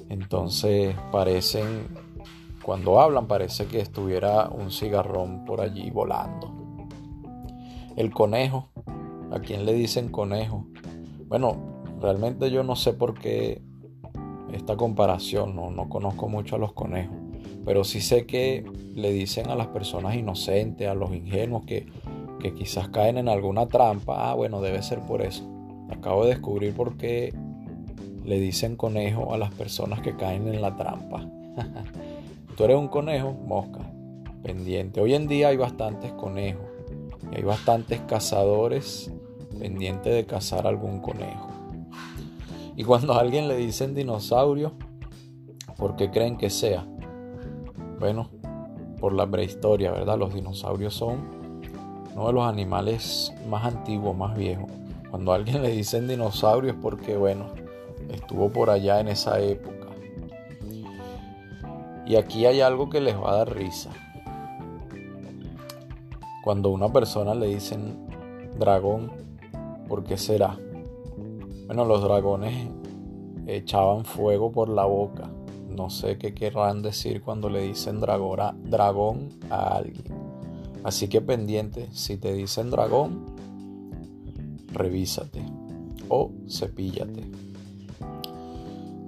Entonces 0.09 0.95
parecen, 1.11 1.87
cuando 2.63 2.99
hablan 2.99 3.27
parece 3.27 3.67
que 3.67 3.79
estuviera 3.79 4.49
un 4.49 4.71
cigarrón 4.71 5.45
por 5.45 5.61
allí 5.61 5.91
volando. 5.91 6.51
El 7.95 8.11
conejo, 8.11 8.69
¿a 9.31 9.39
quién 9.39 9.65
le 9.65 9.73
dicen 9.73 10.09
conejo? 10.09 10.65
Bueno, 11.27 11.83
realmente 12.01 12.49
yo 12.49 12.63
no 12.63 12.75
sé 12.75 12.93
por 12.93 13.13
qué 13.13 13.61
esta 14.51 14.75
comparación, 14.75 15.55
no, 15.55 15.69
no 15.69 15.87
conozco 15.87 16.27
mucho 16.29 16.55
a 16.55 16.59
los 16.59 16.73
conejos, 16.73 17.15
pero 17.63 17.83
sí 17.83 18.01
sé 18.01 18.25
que 18.25 18.65
le 18.95 19.11
dicen 19.11 19.51
a 19.51 19.55
las 19.55 19.67
personas 19.67 20.15
inocentes, 20.15 20.87
a 20.87 20.95
los 20.95 21.13
ingenuos 21.13 21.63
que 21.65 21.85
que 22.39 22.53
quizás 22.53 22.89
caen 22.89 23.17
en 23.17 23.29
alguna 23.29 23.67
trampa, 23.67 24.29
ah, 24.29 24.33
bueno, 24.33 24.61
debe 24.61 24.81
ser 24.81 25.01
por 25.01 25.21
eso. 25.21 25.43
Acabo 25.89 26.23
de 26.23 26.31
descubrir 26.31 26.73
por 26.73 26.97
qué 26.97 27.33
le 28.23 28.39
dicen 28.39 28.75
conejo 28.75 29.33
a 29.33 29.37
las 29.37 29.53
personas 29.53 30.01
que 30.01 30.15
caen 30.15 30.47
en 30.47 30.61
la 30.61 30.75
trampa. 30.75 31.27
Tú 32.57 32.63
eres 32.63 32.77
un 32.77 32.87
conejo, 32.87 33.33
mosca, 33.33 33.91
pendiente. 34.43 34.99
Hoy 34.99 35.13
en 35.13 35.27
día 35.27 35.49
hay 35.49 35.57
bastantes 35.57 36.11
conejos 36.13 36.65
y 37.31 37.37
hay 37.37 37.43
bastantes 37.43 38.01
cazadores 38.01 39.11
pendientes 39.59 40.13
de 40.13 40.25
cazar 40.25 40.67
algún 40.67 40.99
conejo. 40.99 41.49
Y 42.75 42.83
cuando 42.83 43.13
a 43.13 43.19
alguien 43.19 43.47
le 43.47 43.55
dicen 43.55 43.95
dinosaurio, 43.95 44.73
¿por 45.77 45.95
qué 45.95 46.11
creen 46.11 46.37
que 46.37 46.49
sea? 46.49 46.85
Bueno, 47.99 48.29
por 48.99 49.13
la 49.13 49.25
prehistoria, 49.25 49.91
¿verdad? 49.91 50.17
Los 50.17 50.33
dinosaurios 50.33 50.93
son 50.93 51.36
uno 52.17 52.27
de 52.27 52.33
los 52.33 52.47
animales 52.47 53.31
más 53.47 53.63
antiguos, 53.63 54.17
más 54.17 54.35
viejos. 54.35 54.71
Cuando 55.11 55.31
a 55.31 55.35
alguien 55.35 55.61
le 55.61 55.69
dicen 55.69 56.07
dinosaurio 56.07 56.71
es 56.71 56.77
porque, 56.81 57.15
bueno, 57.15 57.45
estuvo 58.09 58.49
por 58.49 58.71
allá 58.71 58.99
en 58.99 59.09
esa 59.09 59.39
época. 59.39 59.87
Y 62.07 62.15
aquí 62.15 62.47
hay 62.47 62.61
algo 62.61 62.89
que 62.89 63.01
les 63.01 63.15
va 63.15 63.33
a 63.33 63.37
dar 63.37 63.55
risa. 63.55 63.91
Cuando 66.43 66.69
a 66.69 66.71
una 66.71 66.91
persona 66.91 67.35
le 67.35 67.47
dicen 67.47 68.07
dragón, 68.57 69.11
¿por 69.87 70.03
qué 70.03 70.17
será? 70.17 70.57
Bueno, 71.67 71.85
los 71.85 72.01
dragones 72.01 72.67
echaban 73.45 74.05
fuego 74.05 74.51
por 74.51 74.69
la 74.69 74.85
boca. 74.85 75.29
No 75.69 75.91
sé 75.91 76.17
qué 76.17 76.33
querrán 76.33 76.81
decir 76.81 77.21
cuando 77.21 77.47
le 77.47 77.61
dicen 77.61 77.99
dragón 77.99 79.29
a 79.51 79.75
alguien. 79.75 80.26
Así 80.87 81.09
que 81.09 81.19
pendiente, 81.19 81.89
si 81.91 82.15
te 82.15 82.31
dicen 82.31 82.71
dragón, 82.71 83.35
revísate 84.71 85.43
o 86.07 86.31
cepíllate. 86.49 87.25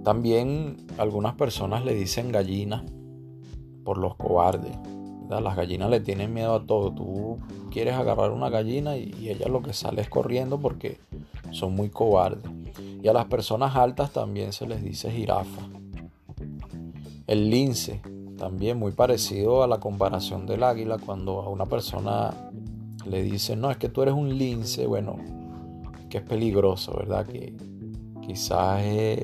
También 0.03 0.75
algunas 0.97 1.35
personas 1.35 1.85
le 1.85 1.95
dicen 1.95 2.33
gallina 2.33 2.83
por 3.85 3.97
los 3.97 4.17
cobardes. 4.17 4.75
Las 5.29 5.55
gallinas 5.55 5.89
le 5.89 6.01
tienen 6.01 6.33
miedo 6.33 6.53
a 6.53 6.65
todo. 6.65 6.91
Tú 6.91 7.37
quieres 7.71 7.93
agarrar 7.93 8.31
una 8.31 8.49
gallina 8.49 8.97
y, 8.97 9.29
ella 9.29 9.47
lo 9.47 9.61
que 9.61 9.71
sale 9.71 10.01
es 10.01 10.09
corriendo 10.09 10.59
porque 10.59 10.99
son 11.51 11.75
muy 11.75 11.89
cobardes. 11.89 12.51
Y 13.01 13.07
a 13.07 13.13
las 13.13 13.27
personas 13.27 13.77
altas 13.77 14.11
también 14.11 14.51
se 14.51 14.67
les 14.67 14.83
dice 14.83 15.09
jirafa. 15.11 15.61
El 17.25 17.49
lince, 17.49 18.01
también 18.39 18.79
muy 18.79 18.93
parecido 18.93 19.61
a 19.63 19.67
la 19.67 19.79
comparación 19.79 20.47
del 20.47 20.63
águila, 20.63 20.97
cuando 20.97 21.41
a 21.41 21.49
una 21.49 21.65
persona 21.65 22.33
le 23.05 23.21
dicen, 23.21 23.59
no, 23.59 23.69
es 23.69 23.77
que 23.77 23.89
tú 23.89 24.01
eres 24.01 24.13
un 24.13 24.37
lince, 24.37 24.87
bueno, 24.87 25.17
que 26.09 26.19
es 26.19 26.23
peligroso, 26.23 26.95
¿verdad? 26.97 27.27
Que 27.27 27.55
quizás 28.21 28.81
es, 28.83 29.19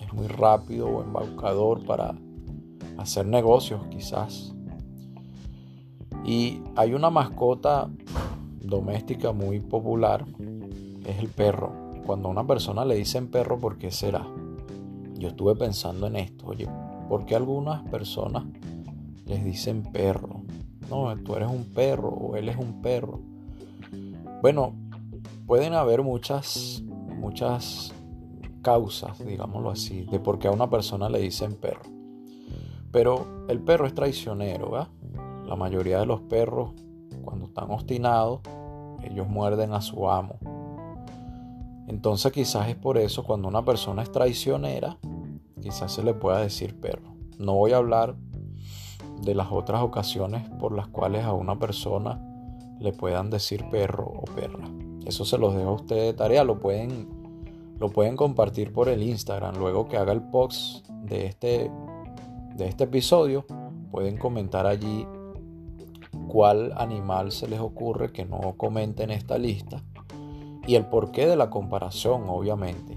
es 0.00 0.12
muy 0.12 0.26
rápido 0.26 0.88
o 0.88 1.02
embaucador 1.02 1.84
para 1.86 2.14
hacer 2.98 3.26
negocios, 3.26 3.80
quizás. 3.88 4.52
Y 6.24 6.60
hay 6.74 6.92
una 6.92 7.08
mascota 7.08 7.88
doméstica 8.60 9.32
muy 9.32 9.60
popular, 9.60 10.26
es 11.06 11.18
el 11.18 11.28
perro. 11.28 11.72
Cuando 12.04 12.28
a 12.28 12.32
una 12.32 12.46
persona 12.46 12.84
le 12.84 12.96
dicen 12.96 13.28
perro, 13.30 13.58
¿por 13.60 13.78
qué 13.78 13.92
será? 13.92 14.26
Yo 15.14 15.28
estuve 15.28 15.54
pensando 15.54 16.08
en 16.08 16.16
esto, 16.16 16.46
oye, 16.46 16.68
¿por 17.08 17.26
qué 17.26 17.36
algunas 17.36 17.82
personas 17.88 18.44
les 19.26 19.44
dicen 19.44 19.82
perro? 19.82 20.42
No, 20.90 21.14
tú 21.16 21.34
eres 21.34 21.50
un 21.50 21.64
perro 21.64 22.08
o 22.08 22.36
él 22.36 22.48
es 22.48 22.56
un 22.56 22.80
perro. 22.80 23.20
Bueno, 24.42 24.74
pueden 25.46 25.74
haber 25.74 26.02
muchas, 26.02 26.82
muchas 27.18 27.92
causas, 28.62 29.24
digámoslo 29.24 29.70
así, 29.70 30.02
de 30.02 30.20
por 30.20 30.38
qué 30.38 30.48
a 30.48 30.52
una 30.52 30.68
persona 30.68 31.08
le 31.08 31.20
dicen 31.20 31.54
perro. 31.54 31.82
Pero 32.92 33.46
el 33.48 33.60
perro 33.60 33.86
es 33.86 33.94
traicionero, 33.94 34.70
¿verdad? 34.70 34.88
La 35.46 35.56
mayoría 35.56 36.00
de 36.00 36.06
los 36.06 36.20
perros, 36.22 36.70
cuando 37.22 37.46
están 37.46 37.70
obstinados, 37.70 38.40
ellos 39.02 39.28
muerden 39.28 39.72
a 39.72 39.80
su 39.80 40.08
amo. 40.08 40.38
Entonces 41.88 42.32
quizás 42.32 42.68
es 42.68 42.76
por 42.76 42.98
eso 42.98 43.22
cuando 43.22 43.48
una 43.48 43.64
persona 43.64 44.02
es 44.02 44.10
traicionera, 44.10 44.98
quizás 45.66 45.90
se 45.90 46.04
le 46.04 46.14
pueda 46.14 46.38
decir 46.38 46.78
perro. 46.78 47.16
No 47.40 47.54
voy 47.54 47.72
a 47.72 47.78
hablar 47.78 48.14
de 49.22 49.34
las 49.34 49.50
otras 49.50 49.82
ocasiones 49.82 50.48
por 50.60 50.70
las 50.70 50.86
cuales 50.86 51.24
a 51.24 51.32
una 51.32 51.58
persona 51.58 52.22
le 52.78 52.92
puedan 52.92 53.30
decir 53.30 53.64
perro 53.68 54.04
o 54.06 54.24
perra. 54.36 54.68
Eso 55.06 55.24
se 55.24 55.38
los 55.38 55.56
dejo 55.56 55.70
a 55.70 55.74
ustedes 55.74 56.04
de 56.04 56.12
tarea, 56.12 56.44
lo 56.44 56.60
pueden, 56.60 57.08
lo 57.80 57.88
pueden 57.88 58.14
compartir 58.14 58.72
por 58.72 58.88
el 58.88 59.02
Instagram. 59.02 59.56
Luego 59.56 59.88
que 59.88 59.96
haga 59.96 60.12
el 60.12 60.22
post 60.22 60.86
de 60.88 61.26
este, 61.26 61.68
de 62.54 62.68
este 62.68 62.84
episodio, 62.84 63.44
pueden 63.90 64.18
comentar 64.18 64.68
allí 64.68 65.04
cuál 66.28 66.74
animal 66.76 67.32
se 67.32 67.48
les 67.48 67.58
ocurre 67.58 68.12
que 68.12 68.24
no 68.24 68.54
comente 68.56 69.02
en 69.02 69.10
esta 69.10 69.36
lista 69.36 69.82
y 70.64 70.76
el 70.76 70.86
porqué 70.86 71.26
de 71.26 71.34
la 71.34 71.50
comparación, 71.50 72.28
obviamente. 72.28 72.96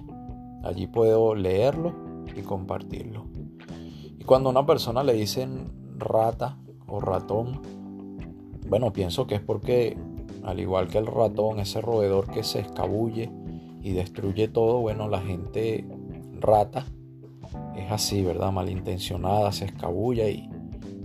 Allí 0.64 0.86
puedo 0.86 1.34
leerlo 1.34 2.09
y 2.36 2.42
compartirlo. 2.42 3.26
Y 4.18 4.24
cuando 4.24 4.50
a 4.50 4.52
una 4.52 4.66
persona 4.66 5.04
le 5.04 5.14
dicen 5.14 5.72
rata 5.98 6.58
o 6.88 7.00
ratón, 7.00 7.62
bueno, 8.68 8.94
pienso 8.94 9.28
que 9.28 9.36
es 9.36 9.42
porque, 9.42 9.98
al 10.44 10.60
igual 10.60 10.88
que 10.88 10.98
el 10.98 11.08
ratón, 11.08 11.60
ese 11.60 11.82
roedor 11.82 12.30
que 12.30 12.44
se 12.44 12.60
escabulle 12.60 13.32
y 13.82 13.94
destruye 13.94 14.48
todo, 14.48 14.80
bueno, 14.80 15.08
la 15.08 15.22
gente 15.22 15.86
rata 16.40 16.86
es 17.76 17.92
así, 17.92 18.24
¿verdad? 18.24 18.52
Malintencionada, 18.52 19.52
se 19.52 19.66
escabulla 19.66 20.30
y, 20.30 20.50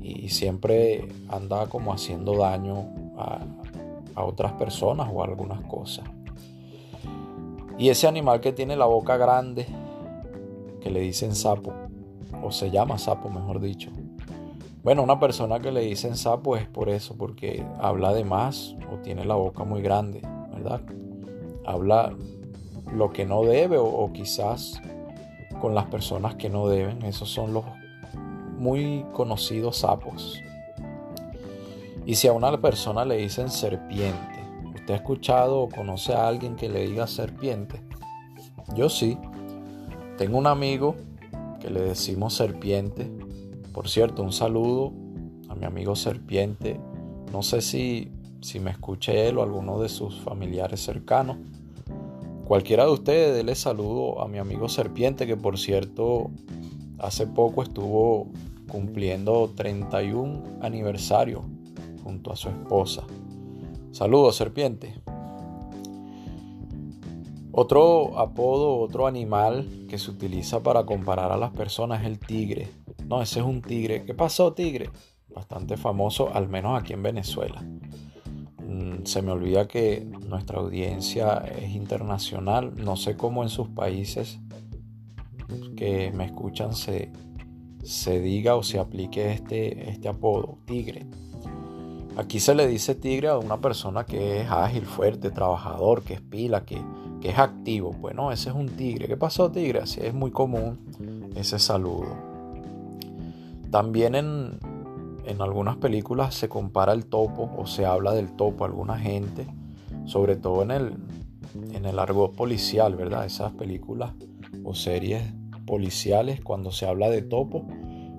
y 0.04 0.28
siempre 0.28 1.08
anda 1.28 1.66
como 1.66 1.92
haciendo 1.92 2.36
daño 2.36 2.86
a, 3.16 3.40
otras 4.16 4.52
personas 4.52 5.08
o 5.12 5.22
a 5.22 5.26
algunas 5.26 5.60
cosas. 5.62 6.04
Y 7.78 7.88
ese 7.88 8.06
animal 8.06 8.40
que 8.40 8.52
tiene 8.52 8.76
la 8.76 8.84
boca 8.84 9.16
grande, 9.16 9.66
que 10.84 10.90
le 10.90 11.00
dicen 11.00 11.34
sapo, 11.34 11.72
o 12.42 12.52
se 12.52 12.70
llama 12.70 12.98
sapo, 12.98 13.30
mejor 13.30 13.58
dicho. 13.58 13.90
Bueno, 14.82 15.02
una 15.02 15.18
persona 15.18 15.60
que 15.60 15.72
le 15.72 15.80
dicen 15.80 16.14
sapo 16.14 16.56
es 16.56 16.66
por 16.66 16.90
eso, 16.90 17.16
porque 17.16 17.66
habla 17.80 18.12
de 18.12 18.22
más 18.22 18.76
o 18.92 18.98
tiene 18.98 19.24
la 19.24 19.34
boca 19.34 19.64
muy 19.64 19.80
grande, 19.80 20.20
¿verdad? 20.52 20.82
Habla 21.64 22.14
lo 22.92 23.10
que 23.14 23.24
no 23.24 23.44
debe 23.44 23.78
o, 23.78 23.86
o 23.86 24.12
quizás 24.12 24.78
con 25.58 25.74
las 25.74 25.86
personas 25.86 26.34
que 26.34 26.50
no 26.50 26.68
deben. 26.68 27.02
Esos 27.02 27.30
son 27.30 27.54
los 27.54 27.64
muy 28.58 29.06
conocidos 29.14 29.78
sapos. 29.78 30.38
Y 32.04 32.16
si 32.16 32.28
a 32.28 32.34
una 32.34 32.60
persona 32.60 33.06
le 33.06 33.16
dicen 33.16 33.48
serpiente, 33.48 34.44
¿usted 34.74 34.92
ha 34.92 34.96
escuchado 34.98 35.60
o 35.60 35.68
conoce 35.70 36.12
a 36.12 36.28
alguien 36.28 36.56
que 36.56 36.68
le 36.68 36.86
diga 36.86 37.06
serpiente? 37.06 37.80
Yo 38.74 38.90
sí. 38.90 39.16
Tengo 40.16 40.38
un 40.38 40.46
amigo 40.46 40.94
que 41.60 41.70
le 41.70 41.80
decimos 41.80 42.34
serpiente. 42.34 43.10
Por 43.72 43.88
cierto, 43.88 44.22
un 44.22 44.32
saludo 44.32 44.92
a 45.48 45.56
mi 45.56 45.66
amigo 45.66 45.96
serpiente. 45.96 46.78
No 47.32 47.42
sé 47.42 47.60
si, 47.60 48.12
si 48.40 48.60
me 48.60 48.70
escuche 48.70 49.28
él 49.28 49.38
o 49.38 49.42
alguno 49.42 49.80
de 49.80 49.88
sus 49.88 50.20
familiares 50.20 50.84
cercanos. 50.84 51.38
Cualquiera 52.44 52.84
de 52.84 52.92
ustedes, 52.92 53.34
déle 53.34 53.56
saludo 53.56 54.20
a 54.22 54.28
mi 54.28 54.38
amigo 54.38 54.68
serpiente, 54.68 55.26
que 55.26 55.36
por 55.36 55.58
cierto, 55.58 56.30
hace 56.98 57.26
poco 57.26 57.62
estuvo 57.62 58.28
cumpliendo 58.68 59.50
31 59.56 60.58
aniversario 60.60 61.44
junto 62.04 62.32
a 62.32 62.36
su 62.36 62.50
esposa. 62.50 63.02
Saludos, 63.90 64.36
serpiente. 64.36 64.94
Otro 67.56 68.18
apodo, 68.18 68.80
otro 68.80 69.06
animal 69.06 69.86
que 69.88 69.96
se 69.96 70.10
utiliza 70.10 70.60
para 70.64 70.84
comparar 70.84 71.30
a 71.30 71.36
las 71.36 71.52
personas 71.52 72.00
es 72.00 72.08
el 72.08 72.18
tigre. 72.18 72.68
No, 73.06 73.22
ese 73.22 73.38
es 73.38 73.46
un 73.46 73.62
tigre. 73.62 74.04
¿Qué 74.04 74.12
pasó, 74.12 74.54
tigre? 74.54 74.90
Bastante 75.28 75.76
famoso, 75.76 76.34
al 76.34 76.48
menos 76.48 76.76
aquí 76.76 76.94
en 76.94 77.04
Venezuela. 77.04 77.62
Mm, 78.58 79.04
se 79.04 79.22
me 79.22 79.30
olvida 79.30 79.68
que 79.68 80.04
nuestra 80.04 80.58
audiencia 80.58 81.44
es 81.56 81.70
internacional. 81.76 82.74
No 82.76 82.96
sé 82.96 83.16
cómo 83.16 83.44
en 83.44 83.50
sus 83.50 83.68
países 83.68 84.40
que 85.76 86.10
me 86.12 86.24
escuchan 86.24 86.74
se, 86.74 87.12
se 87.84 88.20
diga 88.20 88.56
o 88.56 88.64
se 88.64 88.80
aplique 88.80 89.30
este, 89.30 89.90
este 89.90 90.08
apodo, 90.08 90.58
tigre. 90.66 91.06
Aquí 92.16 92.40
se 92.40 92.56
le 92.56 92.66
dice 92.66 92.96
tigre 92.96 93.28
a 93.28 93.38
una 93.38 93.60
persona 93.60 94.04
que 94.04 94.40
es 94.40 94.50
ágil, 94.50 94.86
fuerte, 94.86 95.30
trabajador, 95.30 96.02
que 96.02 96.14
es 96.14 96.20
pila, 96.20 96.64
que, 96.64 96.80
es 97.24 97.38
activo. 97.38 97.92
Bueno, 97.92 98.30
ese 98.32 98.50
es 98.50 98.54
un 98.54 98.68
tigre. 98.68 99.06
¿Qué 99.06 99.16
pasó, 99.16 99.50
tigre? 99.50 99.80
Así 99.80 100.00
es 100.02 100.14
muy 100.14 100.30
común 100.30 100.78
ese 101.34 101.58
saludo. 101.58 102.06
También 103.70 104.14
en, 104.14 104.58
en 105.26 105.40
algunas 105.40 105.76
películas 105.76 106.34
se 106.34 106.48
compara 106.48 106.92
el 106.92 107.06
topo 107.06 107.50
o 107.56 107.66
se 107.66 107.86
habla 107.86 108.12
del 108.12 108.32
topo 108.32 108.64
a 108.64 108.68
alguna 108.68 108.98
gente, 108.98 109.46
sobre 110.04 110.36
todo 110.36 110.62
en 110.62 110.70
el, 110.70 110.94
en 111.72 111.84
el 111.86 111.98
argot 111.98 112.34
policial, 112.34 112.94
¿verdad? 112.94 113.24
Esas 113.24 113.52
películas 113.52 114.12
o 114.62 114.74
series 114.74 115.22
policiales, 115.66 116.40
cuando 116.40 116.70
se 116.70 116.86
habla 116.86 117.08
de 117.08 117.22
topo, 117.22 117.66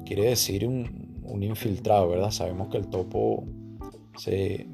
quiere 0.05 0.25
decir 0.29 0.67
un, 0.67 1.21
un 1.23 1.43
infiltrado, 1.43 2.09
¿verdad? 2.09 2.31
Sabemos 2.31 2.69
que 2.69 2.77
el 2.77 2.87
topo 2.87 3.45
se, 4.17 4.67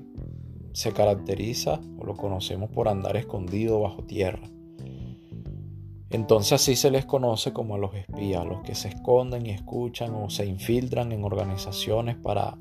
se 0.74 0.94
caracteriza 0.94 1.80
o 2.00 2.06
lo 2.06 2.16
conocemos 2.16 2.70
por 2.70 2.88
andar 2.88 3.18
escondido 3.18 3.82
bajo 3.82 4.04
tierra. 4.04 4.50
Entonces 6.10 6.54
así 6.54 6.76
se 6.76 6.92
les 6.92 7.06
conoce 7.06 7.54
como 7.54 7.76
a 7.76 7.78
los 7.78 7.94
espías, 7.96 8.46
los 8.46 8.62
que 8.64 8.76
se 8.76 8.90
esconden 8.90 9.46
y 9.46 9.52
escuchan 9.52 10.14
o 10.14 10.30
se 10.30 10.46
infiltran 10.46 11.14
en 11.14 11.24
organizaciones 11.24 12.18
para, 12.18 12.58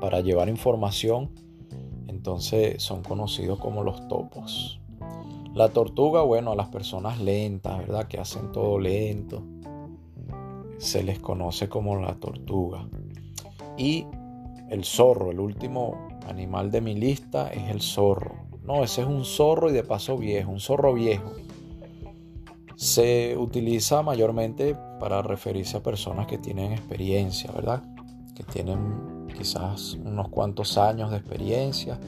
para 0.00 0.20
llevar 0.20 0.48
información. 0.48 1.30
Entonces 2.06 2.82
son 2.82 3.02
conocidos 3.02 3.58
como 3.58 3.82
los 3.82 4.08
topos. 4.08 4.80
La 5.54 5.68
tortuga, 5.70 6.22
bueno, 6.22 6.52
a 6.52 6.56
las 6.56 6.68
personas 6.68 7.20
lentas, 7.20 7.78
¿verdad? 7.78 8.08
Que 8.08 8.18
hacen 8.18 8.50
todo 8.50 8.78
lento. 8.78 9.42
Se 10.78 11.02
les 11.02 11.18
conoce 11.18 11.68
como 11.68 11.96
la 11.96 12.14
tortuga. 12.14 12.88
Y 13.76 14.06
el 14.70 14.84
zorro, 14.84 15.32
el 15.32 15.40
último 15.40 16.08
animal 16.28 16.70
de 16.70 16.80
mi 16.80 16.94
lista 16.94 17.48
es 17.48 17.70
el 17.70 17.80
zorro. 17.80 18.46
No, 18.62 18.84
ese 18.84 19.00
es 19.02 19.06
un 19.06 19.24
zorro 19.24 19.70
y 19.70 19.72
de 19.72 19.82
paso 19.82 20.16
viejo, 20.18 20.50
un 20.50 20.60
zorro 20.60 20.94
viejo. 20.94 21.32
Se 22.76 23.36
utiliza 23.36 24.02
mayormente 24.02 24.76
para 25.00 25.22
referirse 25.22 25.78
a 25.78 25.82
personas 25.82 26.26
que 26.26 26.38
tienen 26.38 26.72
experiencia, 26.72 27.50
¿verdad? 27.50 27.82
Que 28.36 28.44
tienen 28.44 29.26
quizás 29.36 29.94
unos 29.94 30.28
cuantos 30.28 30.78
años 30.78 31.10
de 31.10 31.16
experiencia 31.16 31.98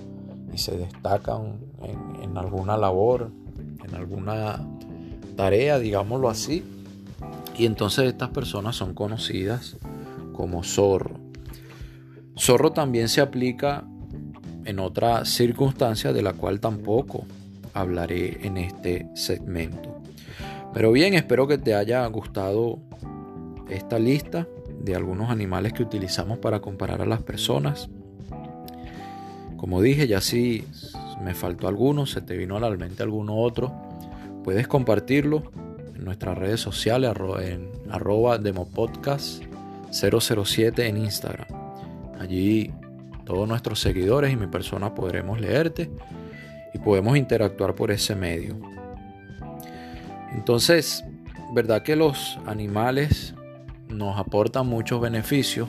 y 0.53 0.59
se 0.59 0.77
destacan 0.77 1.61
en, 1.83 2.23
en 2.23 2.39
alguna 2.39 2.77
labor, 2.77 3.33
en 3.83 3.95
alguna 3.95 4.65
tarea, 5.37 5.79
digámoslo 5.79 6.29
así. 6.29 6.63
Y 7.57 7.67
entonces 7.67 8.07
estas 8.07 8.31
personas 8.31 8.77
son 8.77 8.95
conocidas 8.95 9.77
como 10.33 10.63
zorro. 10.63 11.17
Zorro 12.39 12.73
también 12.73 13.09
se 13.09 13.21
aplica 13.21 13.85
en 14.65 14.79
otra 14.79 15.25
circunstancia 15.25 16.13
de 16.13 16.23
la 16.23 16.33
cual 16.33 16.61
tampoco 16.61 17.25
hablaré 17.75 18.47
en 18.47 18.57
este 18.57 19.09
segmento. 19.15 20.01
Pero 20.73 20.93
bien, 20.93 21.15
espero 21.15 21.47
que 21.47 21.59
te 21.59 21.75
haya 21.75 22.07
gustado 22.07 22.79
esta 23.69 23.99
lista 23.99 24.47
de 24.83 24.95
algunos 24.95 25.31
animales 25.31 25.73
que 25.73 25.83
utilizamos 25.83 26.39
para 26.39 26.61
comparar 26.61 27.03
a 27.03 27.07
las 27.07 27.23
personas. 27.23 27.89
Como 29.57 29.83
dije, 29.83 30.07
ya 30.07 30.21
si 30.21 30.65
me 31.23 31.35
faltó 31.35 31.69
alguno, 31.69 32.07
se 32.07 32.23
te 32.23 32.37
vino 32.37 32.57
a 32.57 32.61
la 32.61 32.71
mente 32.71 33.03
alguno 33.03 33.37
otro, 33.37 33.73
puedes 34.43 34.67
compartirlo 34.69 35.43
en 35.95 36.05
nuestras 36.05 36.39
redes 36.39 36.61
sociales, 36.61 37.13
en 37.43 37.69
arroba 37.91 38.39
demopodcast 38.39 39.43
007 39.91 40.87
en 40.87 40.97
Instagram. 40.97 41.49
Allí 42.19 42.73
todos 43.31 43.47
nuestros 43.47 43.79
seguidores 43.79 44.33
y 44.33 44.37
mi 44.37 44.49
persona 44.49 44.93
podremos 44.93 45.41
leerte 45.41 45.89
y 46.75 46.79
podemos 46.79 47.17
interactuar 47.17 47.77
por 47.77 47.93
ese 47.93 48.17
medio. 48.17 48.59
Entonces, 50.33 51.05
¿verdad 51.55 51.85
que 51.85 51.95
los 51.95 52.41
animales 52.45 53.35
nos 53.89 54.19
aportan 54.19 54.67
muchos 54.67 55.01
beneficios? 55.01 55.69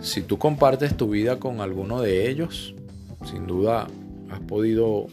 Si 0.00 0.22
tú 0.22 0.38
compartes 0.38 0.96
tu 0.96 1.10
vida 1.10 1.38
con 1.38 1.60
alguno 1.60 2.00
de 2.00 2.26
ellos, 2.30 2.74
sin 3.26 3.46
duda 3.46 3.86
has 4.30 4.40
podido 4.40 5.08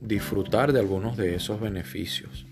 disfrutar 0.00 0.72
de 0.72 0.78
algunos 0.78 1.16
de 1.16 1.34
esos 1.34 1.60
beneficios. 1.60 2.46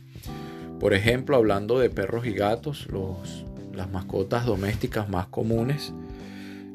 Por 0.81 0.93
ejemplo, 0.93 1.37
hablando 1.37 1.79
de 1.79 1.89
perros 1.89 2.27
y 2.27 2.33
gatos, 2.33 2.89
los, 2.91 3.45
las 3.73 3.89
mascotas 3.93 4.45
domésticas 4.45 5.09
más 5.09 5.29
comunes 5.29 5.95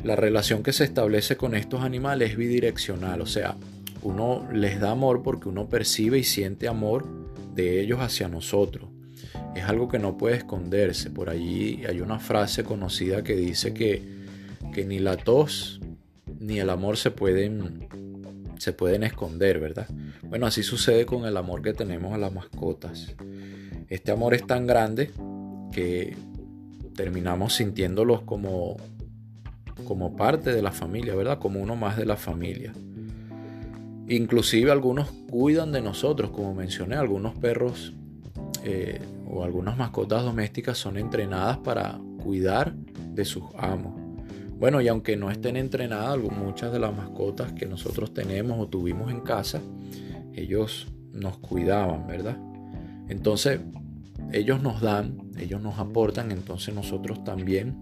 la 0.04 0.16
relación 0.16 0.64
que 0.64 0.74
se 0.74 0.84
establece 0.84 1.38
con 1.38 1.56
estos 1.56 1.82
animales 1.82 2.32
es 2.32 2.38
bidireccional, 2.38 3.22
o 3.22 3.26
sea, 3.26 3.56
uno 4.02 4.48
les 4.54 4.80
da 4.80 4.92
amor 4.92 5.24
porque 5.24 5.50
uno 5.50 5.68
percibe 5.68 6.18
y 6.18 6.24
siente 6.24 6.68
amor 6.68 7.06
de 7.54 7.82
ellos 7.82 8.00
hacia 8.00 8.30
nosotros. 8.30 8.90
Es 9.56 9.66
algo 9.66 9.90
que 9.90 10.00
no 10.00 10.18
puede 10.18 10.38
esconderse. 10.38 11.10
Por 11.10 11.30
allí 11.30 11.84
hay 11.86 12.00
una 12.02 12.20
frase 12.20 12.64
conocida 12.64 13.24
que 13.24 13.36
dice 13.36 13.74
que, 13.74 14.02
que 14.74 14.86
ni 14.86 15.00
la 15.00 15.18
tos 15.18 15.82
ni 16.40 16.60
el 16.60 16.70
amor 16.70 16.96
se 16.98 17.12
pueden, 17.12 17.88
se 18.58 18.72
pueden 18.72 19.04
esconder, 19.04 19.60
¿verdad? 19.60 19.88
Bueno, 20.24 20.46
así 20.46 20.64
sucede 20.64 21.06
con 21.06 21.26
el 21.26 21.36
amor 21.36 21.62
que 21.62 21.74
tenemos 21.74 22.14
a 22.14 22.18
las 22.18 22.34
mascotas. 22.34 23.16
Este 23.90 24.12
amor 24.12 24.34
es 24.34 24.46
tan 24.46 24.68
grande 24.68 25.12
que 25.74 26.16
terminamos 26.96 27.56
sintiéndolos 27.56 28.22
como 28.22 28.78
como 29.80 30.16
parte 30.16 30.54
de 30.54 30.62
la 30.62 30.72
familia, 30.72 31.16
¿verdad? 31.16 31.40
Como 31.40 31.60
uno 31.62 31.76
más 31.76 31.98
de 31.98 32.06
la 32.06 32.16
familia. 32.16 32.74
Inclusive 34.08 34.72
algunos 34.72 35.12
cuidan 35.30 35.72
de 35.72 35.82
nosotros, 35.82 36.32
como 36.32 36.54
mencioné, 36.54 36.96
algunos 36.96 37.36
perros 37.36 37.94
eh, 38.64 39.00
o 39.28 39.44
algunas 39.44 39.78
mascotas 39.78 40.24
domésticas 40.24 40.78
son 40.78 40.98
entrenadas 40.98 41.58
para 41.60 42.00
cuidar 42.24 42.74
de 42.74 43.24
sus 43.26 43.44
amos. 43.58 43.94
Bueno, 44.60 44.82
y 44.82 44.88
aunque 44.88 45.16
no 45.16 45.32
estén 45.32 45.56
entrenadas, 45.56 46.18
muchas 46.18 46.74
de 46.74 46.80
las 46.80 46.96
mascotas 46.96 47.54
que 47.54 47.66
nosotros 47.66 48.14
tenemos 48.14 48.60
o 48.60 48.68
tuvimos 48.68 49.12
en 49.12 49.22
casa, 49.22 49.62
ellos 50.34 50.88
nos 51.14 51.38
cuidaban, 51.38 52.08
¿verdad? 52.08 52.38
Entonces, 53.08 53.62
ellos 54.34 54.62
nos 54.62 54.82
dan, 54.82 55.32
ellos 55.38 55.62
nos 55.62 55.80
aportan, 55.80 56.32
entonces 56.32 56.76
nosotros 56.76 57.24
también 57.24 57.78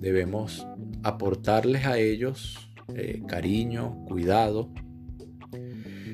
debemos 0.00 0.66
aportarles 1.04 1.86
a 1.86 1.98
ellos 1.98 2.70
eh, 2.94 3.22
cariño, 3.26 4.04
cuidado. 4.06 4.70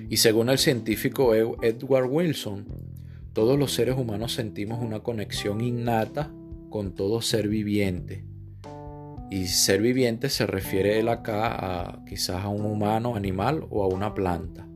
Y 0.09 0.17
según 0.19 0.51
el 0.51 0.59
científico 0.59 1.35
Edward 1.35 2.09
Wilson, 2.11 2.67
todos 3.33 3.59
los 3.59 3.73
seres 3.73 3.97
humanos 3.97 4.35
sentimos 4.35 4.83
una 4.83 5.01
conexión 5.01 5.61
innata 5.61 6.33
con 6.69 6.95
todo 6.95 7.23
ser 7.23 7.49
viviente. 7.49 8.25
Y 9.31 9.47
ser 9.47 9.81
viviente 9.81 10.29
se 10.29 10.47
refiere 10.47 10.99
él 10.99 11.09
acá 11.09 11.55
a 11.55 12.05
quizás 12.05 12.45
a 12.45 12.49
un 12.49 12.67
humano, 12.67 13.15
animal 13.15 13.65
o 13.71 13.85
a 13.85 13.87
una 13.87 14.13
planta. 14.13 14.67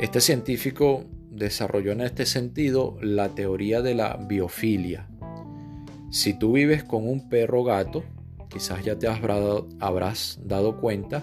Este 0.00 0.20
científico 0.20 1.04
desarrolló 1.30 1.92
en 1.92 2.00
este 2.00 2.24
sentido 2.24 2.96
la 3.02 3.34
teoría 3.34 3.82
de 3.82 3.94
la 3.94 4.16
biofilia. 4.16 5.08
Si 6.10 6.38
tú 6.38 6.52
vives 6.52 6.84
con 6.84 7.06
un 7.06 7.28
perro 7.28 7.62
gato, 7.62 8.04
quizás 8.48 8.84
ya 8.84 8.98
te 8.98 9.08
habrás 9.08 10.38
dado 10.42 10.80
cuenta 10.80 11.22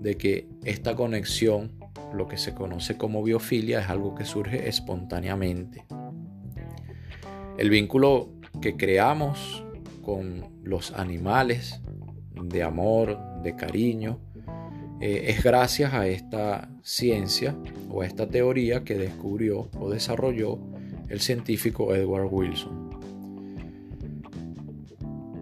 de 0.00 0.16
que 0.16 0.48
esta 0.64 0.94
conexión, 0.94 1.72
lo 2.12 2.26
que 2.26 2.36
se 2.36 2.54
conoce 2.54 2.96
como 2.96 3.22
biofilia, 3.22 3.80
es 3.80 3.88
algo 3.88 4.14
que 4.14 4.24
surge 4.24 4.68
espontáneamente. 4.68 5.84
El 7.56 7.70
vínculo 7.70 8.30
que 8.60 8.76
creamos 8.76 9.64
con 10.02 10.50
los 10.62 10.92
animales 10.92 11.80
de 12.34 12.62
amor, 12.62 13.18
de 13.42 13.54
cariño, 13.54 14.18
eh, 15.00 15.30
es 15.30 15.42
gracias 15.42 15.94
a 15.94 16.06
esta 16.06 16.70
ciencia 16.82 17.56
o 17.90 18.02
a 18.02 18.06
esta 18.06 18.28
teoría 18.28 18.84
que 18.84 18.96
descubrió 18.96 19.68
o 19.78 19.90
desarrolló 19.90 20.58
el 21.08 21.20
científico 21.20 21.94
Edward 21.94 22.28
Wilson. 22.30 22.90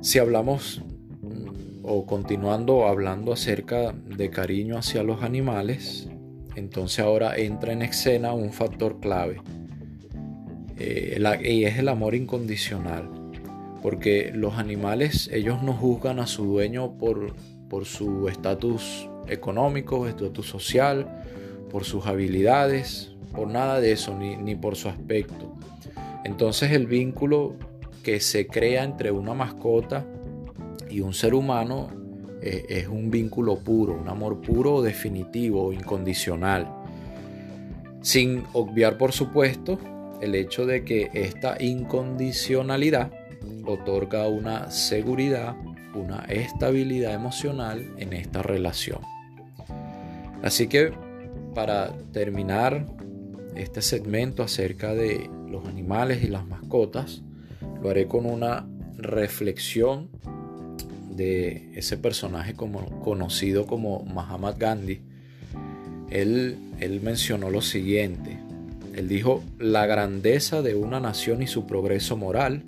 Si 0.00 0.18
hablamos 0.18 0.82
o 1.92 2.06
continuando 2.06 2.86
hablando 2.86 3.32
acerca 3.32 3.92
de 3.92 4.30
cariño 4.30 4.78
hacia 4.78 5.02
los 5.02 5.24
animales, 5.24 6.08
entonces 6.54 7.00
ahora 7.00 7.36
entra 7.36 7.72
en 7.72 7.82
escena 7.82 8.32
un 8.32 8.52
factor 8.52 9.00
clave 9.00 9.42
eh, 10.78 11.20
y 11.42 11.64
es 11.64 11.78
el 11.80 11.88
amor 11.88 12.14
incondicional. 12.14 13.10
Porque 13.82 14.30
los 14.32 14.56
animales, 14.56 15.28
ellos 15.32 15.64
no 15.64 15.72
juzgan 15.72 16.20
a 16.20 16.28
su 16.28 16.44
dueño 16.44 16.96
por, 16.96 17.34
por 17.68 17.86
su 17.86 18.28
estatus 18.28 19.08
económico, 19.26 20.06
estatus 20.06 20.46
social, 20.46 21.24
por 21.72 21.82
sus 21.82 22.06
habilidades, 22.06 23.16
por 23.34 23.48
nada 23.48 23.80
de 23.80 23.90
eso, 23.90 24.16
ni, 24.16 24.36
ni 24.36 24.54
por 24.54 24.76
su 24.76 24.88
aspecto. 24.88 25.56
Entonces 26.24 26.70
el 26.70 26.86
vínculo 26.86 27.56
que 28.04 28.20
se 28.20 28.46
crea 28.46 28.84
entre 28.84 29.10
una 29.10 29.34
mascota 29.34 30.06
y 30.90 31.00
un 31.00 31.14
ser 31.14 31.34
humano 31.34 31.88
eh, 32.42 32.64
es 32.68 32.88
un 32.88 33.10
vínculo 33.10 33.58
puro, 33.58 33.94
un 33.94 34.08
amor 34.08 34.40
puro, 34.40 34.82
definitivo, 34.82 35.72
incondicional. 35.72 36.68
Sin 38.00 38.44
obviar, 38.52 38.96
por 38.96 39.12
supuesto, 39.12 39.78
el 40.20 40.34
hecho 40.34 40.66
de 40.66 40.84
que 40.84 41.10
esta 41.12 41.62
incondicionalidad 41.62 43.12
otorga 43.66 44.26
una 44.26 44.70
seguridad, 44.70 45.54
una 45.94 46.24
estabilidad 46.28 47.14
emocional 47.14 47.94
en 47.98 48.12
esta 48.12 48.42
relación. 48.42 49.00
Así 50.42 50.66
que 50.66 50.92
para 51.54 51.92
terminar 52.12 52.86
este 53.54 53.82
segmento 53.82 54.42
acerca 54.42 54.94
de 54.94 55.28
los 55.48 55.66
animales 55.66 56.22
y 56.22 56.28
las 56.28 56.46
mascotas, 56.46 57.22
lo 57.82 57.90
haré 57.90 58.06
con 58.06 58.24
una 58.24 58.66
reflexión 58.96 60.08
ese 61.20 61.96
personaje 61.96 62.54
como, 62.54 63.00
conocido 63.00 63.66
como 63.66 64.04
Mahatma 64.04 64.52
Gandhi, 64.52 65.00
él, 66.10 66.58
él 66.80 67.00
mencionó 67.00 67.50
lo 67.50 67.62
siguiente. 67.62 68.38
Él 68.94 69.08
dijo, 69.08 69.44
la 69.58 69.86
grandeza 69.86 70.62
de 70.62 70.74
una 70.74 71.00
nación 71.00 71.42
y 71.42 71.46
su 71.46 71.66
progreso 71.66 72.16
moral 72.16 72.64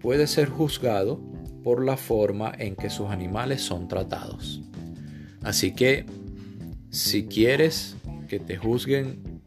puede 0.00 0.26
ser 0.26 0.48
juzgado 0.48 1.20
por 1.62 1.84
la 1.84 1.96
forma 1.96 2.52
en 2.58 2.74
que 2.74 2.88
sus 2.88 3.10
animales 3.10 3.60
son 3.60 3.86
tratados. 3.86 4.62
Así 5.42 5.72
que, 5.72 6.06
si 6.90 7.24
quieres 7.24 7.96
que 8.28 8.40
te 8.40 8.56
juzguen 8.56 9.42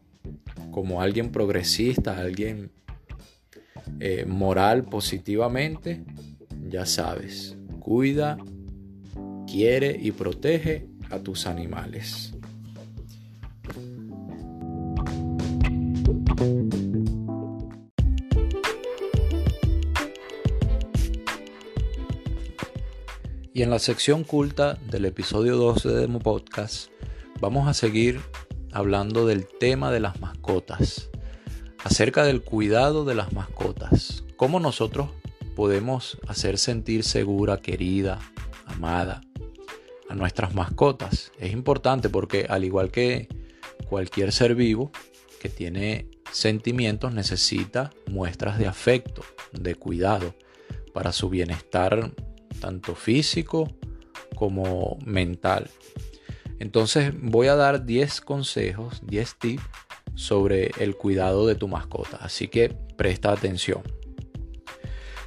como 0.70 1.00
alguien 1.00 1.30
progresista, 1.30 2.18
alguien 2.18 2.70
eh, 4.00 4.24
moral 4.26 4.84
positivamente, 4.84 6.04
ya 6.68 6.86
sabes, 6.86 7.56
cuida, 7.84 8.38
quiere 9.46 9.94
y 10.00 10.10
protege 10.12 10.88
a 11.10 11.18
tus 11.18 11.46
animales. 11.46 12.32
Y 23.52 23.62
en 23.62 23.68
la 23.68 23.78
sección 23.78 24.24
culta 24.24 24.78
del 24.90 25.04
episodio 25.04 25.56
12 25.58 25.90
de 25.90 26.00
Demo 26.00 26.20
Podcast 26.20 26.88
vamos 27.38 27.68
a 27.68 27.74
seguir 27.74 28.20
hablando 28.72 29.26
del 29.26 29.46
tema 29.46 29.92
de 29.92 30.00
las 30.00 30.20
mascotas, 30.22 31.10
acerca 31.84 32.24
del 32.24 32.40
cuidado 32.40 33.04
de 33.04 33.14
las 33.14 33.34
mascotas, 33.34 34.24
cómo 34.36 34.58
nosotros 34.58 35.10
podemos 35.54 36.18
hacer 36.26 36.58
sentir 36.58 37.04
segura, 37.04 37.58
querida, 37.58 38.18
amada 38.66 39.20
a 40.08 40.14
nuestras 40.14 40.54
mascotas. 40.54 41.32
Es 41.38 41.52
importante 41.52 42.08
porque 42.08 42.46
al 42.48 42.64
igual 42.64 42.90
que 42.90 43.28
cualquier 43.88 44.32
ser 44.32 44.54
vivo 44.54 44.90
que 45.40 45.48
tiene 45.48 46.08
sentimientos 46.32 47.12
necesita 47.12 47.90
muestras 48.10 48.58
de 48.58 48.66
afecto, 48.66 49.22
de 49.52 49.74
cuidado 49.74 50.34
para 50.92 51.12
su 51.12 51.28
bienestar 51.28 52.12
tanto 52.60 52.94
físico 52.94 53.68
como 54.34 54.98
mental. 55.04 55.70
Entonces 56.58 57.12
voy 57.20 57.48
a 57.48 57.56
dar 57.56 57.84
10 57.84 58.20
consejos, 58.20 59.02
10 59.04 59.34
tips 59.38 59.62
sobre 60.14 60.70
el 60.78 60.96
cuidado 60.96 61.46
de 61.46 61.54
tu 61.56 61.68
mascota. 61.68 62.18
Así 62.20 62.48
que 62.48 62.70
presta 62.96 63.32
atención. 63.32 63.82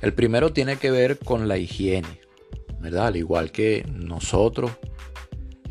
El 0.02 0.14
primero 0.14 0.54
tiene 0.54 0.78
que 0.78 0.92
ver 0.92 1.18
con 1.18 1.48
la 1.48 1.58
higiene, 1.58 2.22
¿verdad? 2.80 3.08
Al 3.08 3.16
igual 3.16 3.52
que 3.52 3.86
nosotros, 3.92 4.72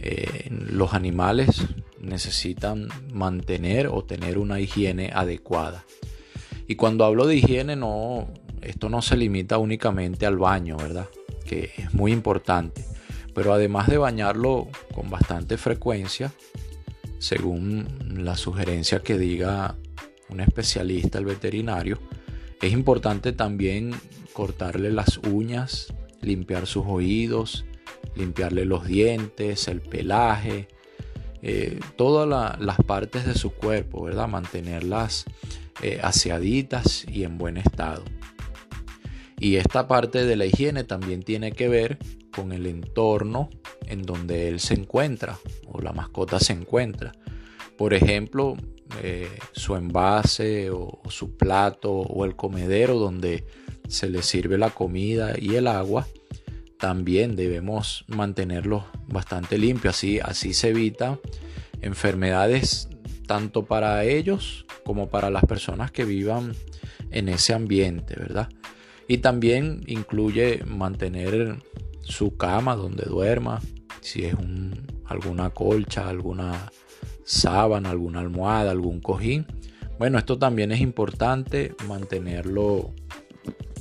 eh, 0.01 0.49
los 0.51 0.95
animales 0.95 1.65
necesitan 2.01 2.89
mantener 3.13 3.89
o 3.89 4.05
tener 4.05 4.39
una 4.39 4.61
higiene 4.61 5.11
adecuada. 5.15 5.85
Y 6.67 6.75
cuando 6.75 7.05
hablo 7.05 7.27
de 7.27 7.37
higiene, 7.37 7.77
no, 7.77 8.29
esto 8.63 8.89
no 8.89 9.03
se 9.03 9.17
limita 9.17 9.59
únicamente 9.59 10.27
al 10.27 10.39
baño, 10.39 10.77
¿verdad? 10.77 11.07
Que 11.45 11.71
es 11.77 11.95
muy 11.95 12.13
importante. 12.13 12.85
Pero 13.35 13.53
además 13.53 13.87
de 13.89 13.99
bañarlo 13.99 14.69
con 14.95 15.09
bastante 15.11 15.57
frecuencia, 15.57 16.33
según 17.19 17.87
la 18.25 18.37
sugerencia 18.37 19.01
que 19.01 19.19
diga 19.19 19.77
un 20.29 20.41
especialista, 20.41 21.19
el 21.19 21.27
veterinario, 21.27 22.01
es 22.61 22.73
importante 22.73 23.33
también 23.33 23.95
cortarle 24.33 24.91
las 24.91 25.19
uñas, 25.19 25.93
limpiar 26.21 26.67
sus 26.67 26.85
oídos, 26.87 27.65
limpiarle 28.15 28.65
los 28.65 28.87
dientes, 28.87 29.69
el 29.69 29.81
pelaje, 29.81 30.69
eh, 31.43 31.79
todas 31.97 32.59
las 32.59 32.77
partes 32.79 33.27
de 33.27 33.35
su 33.35 33.53
cuerpo, 33.53 34.05
¿verdad? 34.05 34.29
Mantenerlas 34.29 35.27
eh, 35.83 36.01
aseaditas 36.03 37.07
y 37.09 37.25
en 37.25 37.39
buen 37.39 37.57
estado. 37.57 38.03
Y 39.39 39.57
esta 39.57 39.87
parte 39.87 40.25
de 40.25 40.37
la 40.37 40.47
higiene 40.47 40.85
también 40.85 41.23
tiene 41.23 41.53
que 41.53 41.69
ver 41.69 41.99
con 42.31 42.53
el 42.53 42.67
entorno 42.67 43.51
en 43.87 44.03
donde 44.03 44.49
él 44.49 44.61
se 44.61 44.75
encuentra 44.75 45.39
o 45.67 45.81
la 45.81 45.93
mascota 45.93 46.41
se 46.41 46.55
encuentra. 46.55 47.13
Por 47.77 47.93
ejemplo, 47.93 48.57
eh, 49.03 49.39
su 49.53 49.77
envase 49.77 50.71
o, 50.71 51.01
su 51.09 51.37
plato 51.37 51.93
o 51.93 52.25
el 52.25 52.37
comedero 52.37 52.99
donde 52.99 53.45
se 53.89 54.09
le 54.09 54.23
sirve 54.23 54.59
la 54.59 54.71
comida 54.71 55.35
y 55.39 55.57
el 55.57 55.67
agua, 55.67 56.07
también 56.79 57.37
debemos 57.37 58.05
mantenerlos 58.09 58.85
bastante 59.07 59.59
limpios. 59.59 59.97
Así, 59.97 60.21
así 60.21 60.55
se 60.55 60.71
evita 60.71 61.19
enfermedades 61.83 62.89
tanto 63.27 63.65
para 63.65 64.05
ellos 64.05 64.67
como 64.85 65.09
para 65.09 65.31
las 65.31 65.45
personas 65.45 65.91
que 65.91 66.05
vivan 66.05 66.55
en 67.11 67.29
ese 67.29 67.55
ambiente, 67.55 68.15
¿verdad? 68.17 68.49
Y 69.09 69.19
también 69.19 69.83
incluye 69.87 70.65
mantener 70.65 71.57
su 72.03 72.37
cama 72.37 72.77
donde 72.77 73.05
duerma, 73.05 73.61
si 74.01 74.25
es 74.25 74.35
alguna 75.05 75.51
colcha, 75.51 76.09
alguna 76.09 76.71
sábana, 77.27 77.91
alguna 77.91 78.21
almohada, 78.21 78.71
algún 78.71 79.01
cojín. 79.01 79.47
Bueno, 79.99 80.17
esto 80.17 80.39
también 80.39 80.73
es 80.73 80.81
importante 80.81 81.75
mantenerlo 81.87 82.95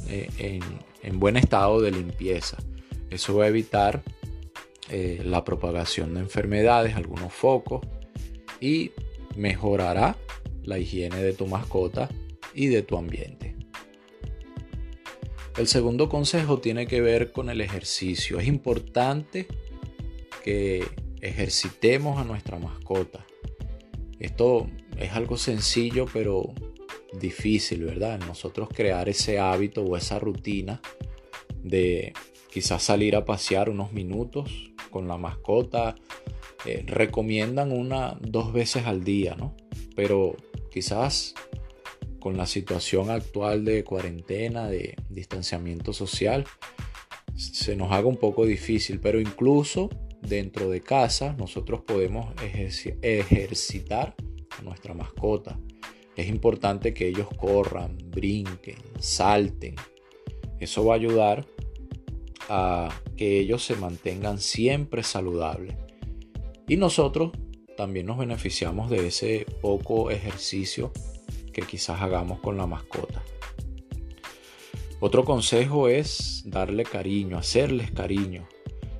eh, 0.09 0.59
en, 1.01 1.19
buen 1.19 1.37
estado 1.37 1.79
de 1.79 1.91
limpieza. 1.91 2.57
Eso 3.09 3.37
va 3.37 3.45
a 3.45 3.47
evitar 3.47 4.01
eh, 4.89 5.21
la 5.23 5.45
propagación 5.45 6.15
de 6.15 6.21
enfermedades, 6.21 6.95
algunos 6.95 7.31
focos 7.31 7.85
y 8.59 8.91
mejorará 9.35 10.17
la 10.63 10.79
higiene 10.79 11.21
de 11.21 11.33
tu 11.33 11.47
mascota 11.47 12.09
y 12.53 12.67
de 12.67 12.81
tu 12.81 12.97
ambiente. 12.97 13.55
El 15.57 15.67
segundo 15.67 16.09
consejo 16.09 16.59
tiene 16.59 16.87
que 16.87 16.99
ver 16.99 17.31
con 17.31 17.49
el 17.49 17.61
ejercicio. 17.61 18.39
Es 18.39 18.47
importante 18.47 19.47
que 20.43 20.85
ejercitemos 21.21 22.19
a 22.19 22.23
nuestra 22.23 22.59
mascota. 22.59 23.25
Esto 24.25 24.67
es 24.97 25.11
algo 25.11 25.37
sencillo 25.37 26.07
pero 26.11 26.51
difícil, 27.13 27.83
¿verdad? 27.83 28.19
Nosotros 28.25 28.69
crear 28.73 29.07
ese 29.07 29.37
hábito 29.37 29.83
o 29.83 29.95
esa 29.95 30.17
rutina 30.17 30.81
de 31.61 32.11
quizás 32.51 32.81
salir 32.81 33.15
a 33.15 33.23
pasear 33.23 33.69
unos 33.69 33.93
minutos 33.93 34.71
con 34.89 35.07
la 35.07 35.17
mascota. 35.17 35.93
Eh, 36.65 36.83
recomiendan 36.87 37.71
una 37.71 38.17
dos 38.19 38.51
veces 38.51 38.87
al 38.87 39.03
día, 39.03 39.35
¿no? 39.35 39.55
Pero 39.95 40.35
quizás 40.71 41.35
con 42.19 42.35
la 42.35 42.47
situación 42.47 43.11
actual 43.11 43.63
de 43.63 43.83
cuarentena, 43.83 44.67
de 44.67 44.95
distanciamiento 45.07 45.93
social, 45.93 46.45
se 47.35 47.75
nos 47.75 47.91
haga 47.91 48.07
un 48.07 48.17
poco 48.17 48.47
difícil, 48.47 48.99
pero 48.99 49.19
incluso 49.19 49.91
dentro 50.27 50.69
de 50.69 50.81
casa 50.81 51.35
nosotros 51.37 51.81
podemos 51.81 52.33
ejercitar 52.41 54.15
a 54.57 54.61
nuestra 54.61 54.93
mascota. 54.93 55.59
Es 56.15 56.27
importante 56.27 56.93
que 56.93 57.07
ellos 57.07 57.27
corran, 57.37 57.97
brinquen, 58.07 58.77
salten. 58.99 59.75
Eso 60.59 60.85
va 60.85 60.93
a 60.93 60.97
ayudar 60.97 61.45
a 62.49 63.01
que 63.17 63.39
ellos 63.39 63.63
se 63.63 63.75
mantengan 63.75 64.39
siempre 64.39 65.03
saludables. 65.03 65.75
Y 66.67 66.77
nosotros 66.77 67.31
también 67.75 68.05
nos 68.05 68.17
beneficiamos 68.17 68.89
de 68.89 69.07
ese 69.07 69.45
poco 69.61 70.09
ejercicio 70.09 70.91
que 71.51 71.61
quizás 71.61 72.01
hagamos 72.01 72.39
con 72.39 72.57
la 72.57 72.65
mascota. 72.65 73.23
Otro 74.99 75.25
consejo 75.25 75.89
es 75.89 76.43
darle 76.45 76.83
cariño, 76.83 77.37
hacerles 77.37 77.91
cariño. 77.91 78.47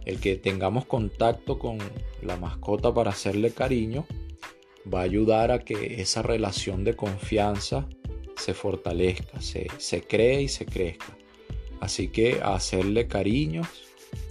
El 0.06 0.20
que 0.20 0.36
tengamos 0.36 0.86
contacto 0.86 1.58
con 1.58 1.78
la 2.22 2.38
mascota 2.38 2.94
para 2.94 3.12
hacerle 3.12 3.52
cariño 3.52 4.06
va 4.92 5.00
a 5.00 5.04
ayudar 5.04 5.52
a 5.52 5.60
que 5.60 6.02
esa 6.02 6.22
relación 6.22 6.84
de 6.84 6.96
confianza 6.96 7.88
se 8.38 8.54
fortalezca, 8.54 9.42
se, 9.42 9.68
se 9.78 10.02
cree 10.04 10.44
y 10.44 10.48
se 10.48 10.66
crezca. 10.66 11.18
Así 11.80 12.08
que 12.10 12.40
hacerle 12.44 13.08
cariños 13.08 13.68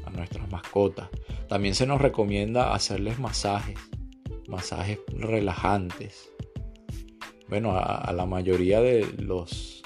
a 0.04 0.10
nuestras 0.10 0.50
mascotas. 0.50 1.08
También 1.48 1.74
se 1.74 1.86
nos 1.86 2.00
recomienda 2.00 2.74
hacerles 2.74 3.18
masajes, 3.18 3.78
masajes 4.48 4.98
relajantes. 5.08 6.30
Bueno, 7.48 7.76
a, 7.76 8.12
la 8.12 8.26
mayoría 8.26 8.80
de 8.80 9.06
los 9.18 9.82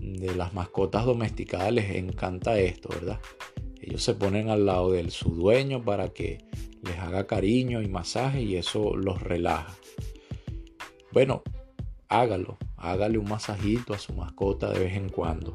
de 0.00 0.34
las 0.34 0.54
mascotas 0.54 1.04
domesticadas 1.04 1.72
les 1.72 1.96
encanta 1.96 2.58
esto, 2.58 2.88
¿verdad? 2.88 3.20
Ellos 3.86 4.02
se 4.02 4.14
ponen 4.14 4.50
al 4.50 4.66
lado 4.66 4.90
de 4.90 5.08
su 5.10 5.30
dueño 5.30 5.84
para 5.84 6.08
que 6.08 6.44
les 6.82 6.98
haga 6.98 7.28
cariño 7.28 7.82
y 7.82 7.88
masaje 7.88 8.42
y 8.42 8.56
eso 8.56 8.96
los 8.96 9.22
relaja. 9.22 9.76
Bueno, 11.12 11.44
hágalo, 12.08 12.58
hágale 12.76 13.18
un 13.18 13.28
masajito 13.28 13.94
a 13.94 13.98
su 13.98 14.12
mascota 14.12 14.72
de 14.72 14.80
vez 14.80 14.96
en 14.96 15.08
cuando. 15.08 15.54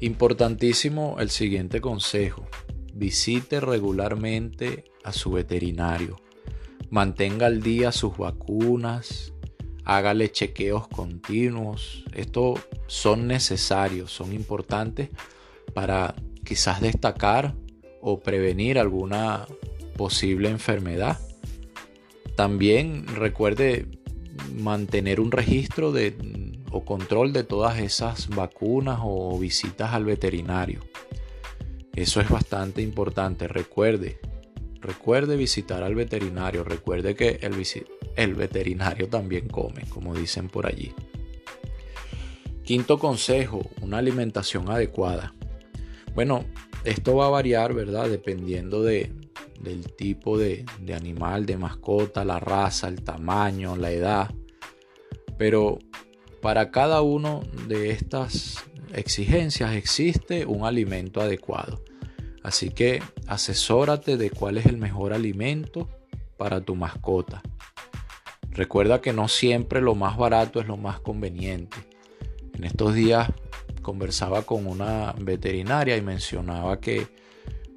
Importantísimo 0.00 1.16
el 1.20 1.28
siguiente 1.28 1.82
consejo. 1.82 2.46
Visite 2.94 3.60
regularmente 3.60 4.84
a 5.04 5.12
su 5.12 5.32
veterinario. 5.32 6.16
Mantenga 6.88 7.46
al 7.46 7.60
día 7.60 7.92
sus 7.92 8.16
vacunas. 8.16 9.34
Hágale 9.84 10.32
chequeos 10.32 10.88
continuos. 10.88 12.02
Estos 12.14 12.60
son 12.86 13.26
necesarios, 13.26 14.10
son 14.10 14.32
importantes 14.32 15.10
para 15.74 16.14
quizás 16.44 16.80
destacar 16.80 17.54
o 18.00 18.20
prevenir 18.20 18.78
alguna 18.78 19.46
posible 19.96 20.48
enfermedad. 20.48 21.18
También 22.36 23.06
recuerde 23.06 23.86
mantener 24.54 25.20
un 25.20 25.30
registro 25.30 25.92
de, 25.92 26.16
o 26.70 26.84
control 26.84 27.32
de 27.32 27.44
todas 27.44 27.78
esas 27.78 28.28
vacunas 28.28 29.00
o 29.02 29.38
visitas 29.38 29.92
al 29.92 30.04
veterinario. 30.04 30.80
Eso 31.94 32.20
es 32.20 32.28
bastante 32.28 32.82
importante. 32.82 33.48
Recuerde, 33.48 34.20
recuerde 34.80 35.36
visitar 35.36 35.82
al 35.82 35.94
veterinario. 35.94 36.64
Recuerde 36.64 37.14
que 37.14 37.40
el, 37.42 37.54
el 38.16 38.34
veterinario 38.34 39.08
también 39.08 39.48
come, 39.48 39.82
como 39.88 40.14
dicen 40.14 40.48
por 40.48 40.66
allí. 40.66 40.94
Quinto 42.64 42.98
consejo, 42.98 43.68
una 43.80 43.98
alimentación 43.98 44.70
adecuada. 44.70 45.34
Bueno, 46.14 46.44
esto 46.84 47.16
va 47.16 47.26
a 47.26 47.30
variar, 47.30 47.74
¿verdad? 47.74 48.08
Dependiendo 48.08 48.82
de, 48.82 49.12
del 49.60 49.92
tipo 49.94 50.38
de, 50.38 50.64
de 50.80 50.94
animal, 50.94 51.46
de 51.46 51.56
mascota, 51.56 52.24
la 52.24 52.40
raza, 52.40 52.88
el 52.88 53.02
tamaño, 53.02 53.76
la 53.76 53.90
edad. 53.90 54.34
Pero 55.38 55.78
para 56.40 56.70
cada 56.70 57.02
uno 57.02 57.42
de 57.68 57.90
estas 57.90 58.64
exigencias 58.94 59.74
existe 59.74 60.46
un 60.46 60.64
alimento 60.64 61.20
adecuado. 61.20 61.82
Así 62.42 62.70
que 62.70 63.02
asesórate 63.26 64.16
de 64.16 64.30
cuál 64.30 64.58
es 64.58 64.66
el 64.66 64.78
mejor 64.78 65.12
alimento 65.12 65.88
para 66.36 66.62
tu 66.62 66.74
mascota. 66.74 67.42
Recuerda 68.50 69.00
que 69.00 69.12
no 69.12 69.28
siempre 69.28 69.80
lo 69.80 69.94
más 69.94 70.16
barato 70.16 70.60
es 70.60 70.66
lo 70.66 70.76
más 70.76 71.00
conveniente. 71.00 71.76
En 72.54 72.64
estos 72.64 72.94
días 72.94 73.30
conversaba 73.90 74.42
con 74.42 74.68
una 74.68 75.16
veterinaria 75.18 75.96
y 75.96 76.00
mencionaba 76.00 76.78
que 76.78 77.08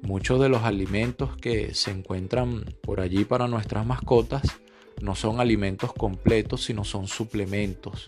muchos 0.00 0.40
de 0.40 0.48
los 0.48 0.62
alimentos 0.62 1.36
que 1.36 1.74
se 1.74 1.90
encuentran 1.90 2.64
por 2.82 3.00
allí 3.00 3.24
para 3.24 3.48
nuestras 3.48 3.84
mascotas 3.84 4.42
no 5.00 5.16
son 5.16 5.40
alimentos 5.40 5.92
completos, 5.92 6.62
sino 6.62 6.84
son 6.84 7.08
suplementos. 7.08 8.06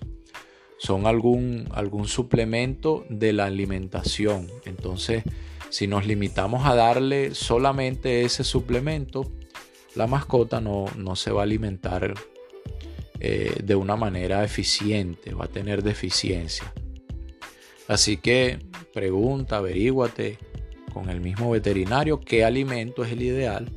Son 0.78 1.08
algún, 1.08 1.68
algún 1.72 2.06
suplemento 2.06 3.04
de 3.08 3.32
la 3.32 3.46
alimentación. 3.46 4.46
Entonces, 4.64 5.24
si 5.68 5.88
nos 5.88 6.06
limitamos 6.06 6.64
a 6.64 6.76
darle 6.76 7.34
solamente 7.34 8.22
ese 8.22 8.44
suplemento, 8.44 9.32
la 9.96 10.06
mascota 10.06 10.60
no, 10.60 10.84
no 10.96 11.16
se 11.16 11.32
va 11.32 11.40
a 11.40 11.42
alimentar 11.42 12.14
eh, 13.18 13.56
de 13.64 13.74
una 13.74 13.96
manera 13.96 14.44
eficiente, 14.44 15.34
va 15.34 15.46
a 15.46 15.48
tener 15.48 15.82
deficiencia. 15.82 16.72
Así 17.88 18.16
que 18.16 18.58
pregunta, 18.92 19.58
averíguate 19.58 20.38
con 20.92 21.08
el 21.10 21.20
mismo 21.20 21.50
veterinario 21.50 22.20
qué 22.20 22.44
alimento 22.44 23.04
es 23.04 23.12
el 23.12 23.22
ideal 23.22 23.70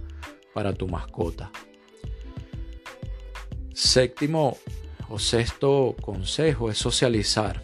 para 0.53 0.73
tu 0.73 0.87
mascota. 0.87 1.51
Séptimo 3.73 4.57
o 5.09 5.19
sexto 5.19 5.95
consejo 6.01 6.69
es 6.69 6.77
socializar. 6.77 7.63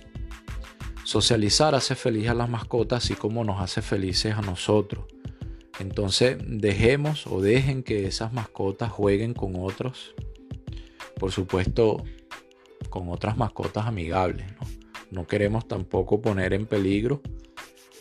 Socializar 1.04 1.76
hace 1.76 1.96
feliz 1.96 2.30
a 2.30 2.34
las 2.34 2.50
mascotas 2.50 3.04
así 3.04 3.16
como 3.16 3.44
nos 3.44 3.62
hace 3.62 3.82
felices 3.82 4.36
a 4.36 4.42
nosotros. 4.42 5.06
Entonces 5.80 6.38
dejemos 6.42 7.28
o 7.28 7.42
dejen 7.42 7.84
que 7.84 8.08
esas 8.08 8.34
mascotas 8.34 8.92
jueguen 8.92 9.34
con 9.34 9.54
otros. 9.58 10.16
Por 11.20 11.32
supuesto, 11.32 12.04
con 12.90 13.10
otras 13.10 13.38
mascotas 13.38 13.86
amigables. 13.88 14.48
Queremos 15.24 15.68
tampoco 15.68 16.22
poner 16.22 16.54
en 16.54 16.66
peligro 16.66 17.22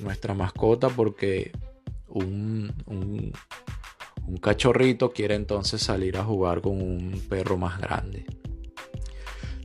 nuestra 0.00 0.34
mascota 0.34 0.88
porque 0.88 1.52
un, 2.08 2.72
un, 2.86 3.32
un 4.26 4.36
cachorrito 4.38 5.12
quiere 5.12 5.34
entonces 5.34 5.82
salir 5.82 6.16
a 6.16 6.24
jugar 6.24 6.60
con 6.60 6.80
un 6.80 7.22
perro 7.28 7.56
más 7.56 7.80
grande. 7.80 8.26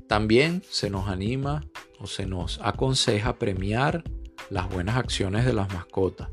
También 0.07 0.63
se 0.69 0.89
nos 0.89 1.07
anima 1.07 1.63
o 1.99 2.07
se 2.07 2.25
nos 2.25 2.59
aconseja 2.61 3.37
premiar 3.37 4.03
las 4.49 4.69
buenas 4.69 4.97
acciones 4.97 5.45
de 5.45 5.53
las 5.53 5.73
mascotas. 5.73 6.29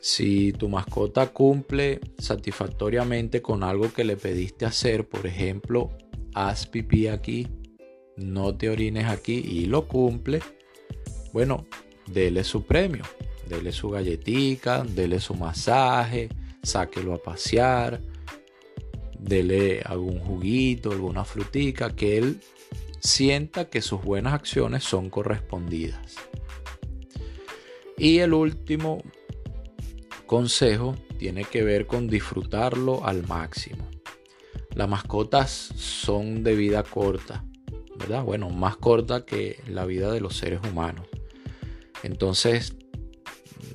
Si 0.00 0.52
tu 0.52 0.68
mascota 0.68 1.32
cumple 1.32 2.00
satisfactoriamente 2.18 3.42
con 3.42 3.62
algo 3.62 3.92
que 3.92 4.04
le 4.04 4.16
pediste 4.16 4.64
hacer, 4.64 5.08
por 5.08 5.26
ejemplo, 5.26 5.90
haz 6.32 6.66
pipí 6.66 7.08
aquí, 7.08 7.48
no 8.16 8.54
te 8.56 8.70
orines 8.70 9.06
aquí 9.06 9.34
y 9.34 9.66
lo 9.66 9.86
cumple, 9.86 10.40
bueno, 11.32 11.66
dele 12.06 12.44
su 12.44 12.64
premio, 12.64 13.04
dele 13.48 13.72
su 13.72 13.90
galletica, 13.90 14.84
dele 14.84 15.20
su 15.20 15.34
masaje, 15.34 16.28
sáquelo 16.62 17.14
a 17.14 17.22
pasear, 17.22 18.00
dele 19.18 19.82
algún 19.84 20.18
juguito, 20.18 20.92
alguna 20.92 21.24
frutica, 21.24 21.94
que 21.94 22.18
él 22.18 22.40
sienta 23.00 23.68
que 23.68 23.82
sus 23.82 24.02
buenas 24.02 24.34
acciones 24.34 24.84
son 24.84 25.10
correspondidas. 25.10 26.16
Y 27.98 28.18
el 28.18 28.34
último 28.34 29.02
consejo 30.26 30.96
tiene 31.18 31.44
que 31.44 31.62
ver 31.62 31.86
con 31.86 32.08
disfrutarlo 32.08 33.06
al 33.06 33.26
máximo. 33.26 33.88
Las 34.74 34.88
mascotas 34.88 35.50
son 35.50 36.44
de 36.44 36.54
vida 36.54 36.82
corta, 36.82 37.44
¿verdad? 37.98 38.24
Bueno, 38.24 38.50
más 38.50 38.76
corta 38.76 39.24
que 39.24 39.60
la 39.68 39.84
vida 39.84 40.10
de 40.12 40.20
los 40.20 40.36
seres 40.36 40.60
humanos. 40.68 41.06
Entonces, 42.02 42.76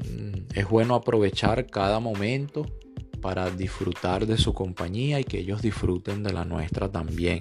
mm, 0.10 0.53
es 0.55 0.69
bueno 0.69 0.95
aprovechar 0.95 1.67
cada 1.67 1.99
momento 1.99 2.65
para 3.21 3.49
disfrutar 3.51 4.25
de 4.25 4.38
su 4.38 4.53
compañía 4.53 5.19
y 5.19 5.23
que 5.23 5.39
ellos 5.39 5.62
disfruten 5.62 6.23
de 6.23 6.34
la 6.34 6.45
nuestra 6.45 6.91
también. 6.91 7.39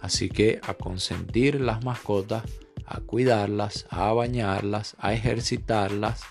Así 0.00 0.28
que 0.28 0.60
a 0.66 0.74
consentir 0.74 1.60
las 1.60 1.84
mascotas, 1.84 2.44
a 2.86 3.00
cuidarlas, 3.00 3.86
a 3.90 4.12
bañarlas, 4.12 4.96
a 4.98 5.12
ejercitarlas, 5.12 6.22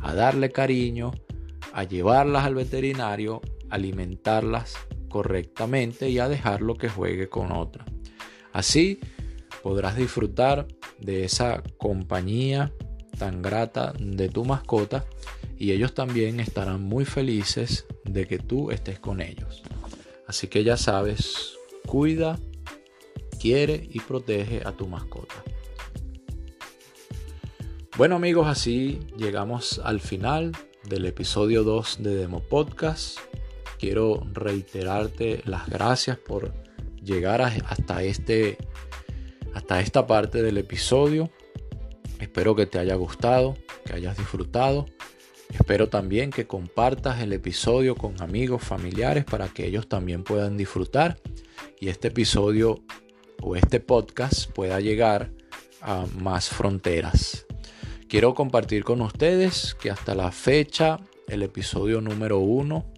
a 0.00 0.14
darle 0.14 0.50
cariño, 0.50 1.12
a 1.72 1.84
llevarlas 1.84 2.44
al 2.44 2.54
veterinario, 2.54 3.40
alimentarlas 3.70 4.74
correctamente 5.08 6.08
y 6.08 6.18
a 6.18 6.28
dejarlo 6.28 6.76
que 6.76 6.88
juegue 6.88 7.28
con 7.28 7.52
otra. 7.52 7.84
Así 8.52 9.00
podrás 9.62 9.96
disfrutar 9.96 10.66
de 10.98 11.24
esa 11.24 11.62
compañía 11.78 12.72
tan 13.18 13.42
grata 13.42 13.92
de 13.98 14.28
tu 14.28 14.44
mascota 14.44 15.04
y 15.58 15.72
ellos 15.72 15.94
también 15.94 16.40
estarán 16.40 16.82
muy 16.82 17.04
felices 17.04 17.86
de 18.04 18.26
que 18.26 18.38
tú 18.38 18.70
estés 18.70 18.98
con 18.98 19.20
ellos. 19.20 19.62
Así 20.26 20.48
que 20.48 20.64
ya 20.64 20.76
sabes, 20.76 21.54
cuida 21.86 22.38
quiere 23.42 23.88
y 23.90 23.98
protege 24.00 24.62
a 24.64 24.72
tu 24.72 24.86
mascota. 24.86 25.34
Bueno 27.96 28.16
amigos, 28.16 28.46
así 28.46 29.00
llegamos 29.16 29.80
al 29.84 30.00
final 30.00 30.52
del 30.88 31.06
episodio 31.06 31.64
2 31.64 32.02
de 32.02 32.14
Demo 32.14 32.40
Podcast. 32.40 33.18
Quiero 33.78 34.24
reiterarte 34.32 35.42
las 35.44 35.68
gracias 35.68 36.18
por 36.18 36.52
llegar 37.02 37.42
hasta 37.42 38.02
este 38.02 38.58
hasta 39.54 39.80
esta 39.80 40.06
parte 40.06 40.42
del 40.42 40.58
episodio. 40.58 41.30
Espero 42.20 42.54
que 42.54 42.66
te 42.66 42.78
haya 42.78 42.94
gustado, 42.94 43.56
que 43.84 43.94
hayas 43.94 44.16
disfrutado. 44.16 44.86
Espero 45.50 45.88
también 45.88 46.30
que 46.30 46.46
compartas 46.46 47.20
el 47.20 47.32
episodio 47.32 47.94
con 47.94 48.20
amigos, 48.22 48.62
familiares 48.62 49.24
para 49.24 49.48
que 49.48 49.66
ellos 49.66 49.86
también 49.88 50.24
puedan 50.24 50.56
disfrutar 50.56 51.18
y 51.78 51.88
este 51.88 52.08
episodio 52.08 52.82
o 53.42 53.56
este 53.56 53.80
podcast 53.80 54.50
pueda 54.50 54.80
llegar 54.80 55.30
a 55.82 56.06
más 56.20 56.48
fronteras. 56.48 57.44
Quiero 58.08 58.34
compartir 58.34 58.84
con 58.84 59.02
ustedes 59.02 59.74
que 59.74 59.90
hasta 59.90 60.14
la 60.14 60.30
fecha 60.32 61.00
el 61.28 61.42
episodio 61.42 62.00
número 62.00 62.38
uno 62.38 62.91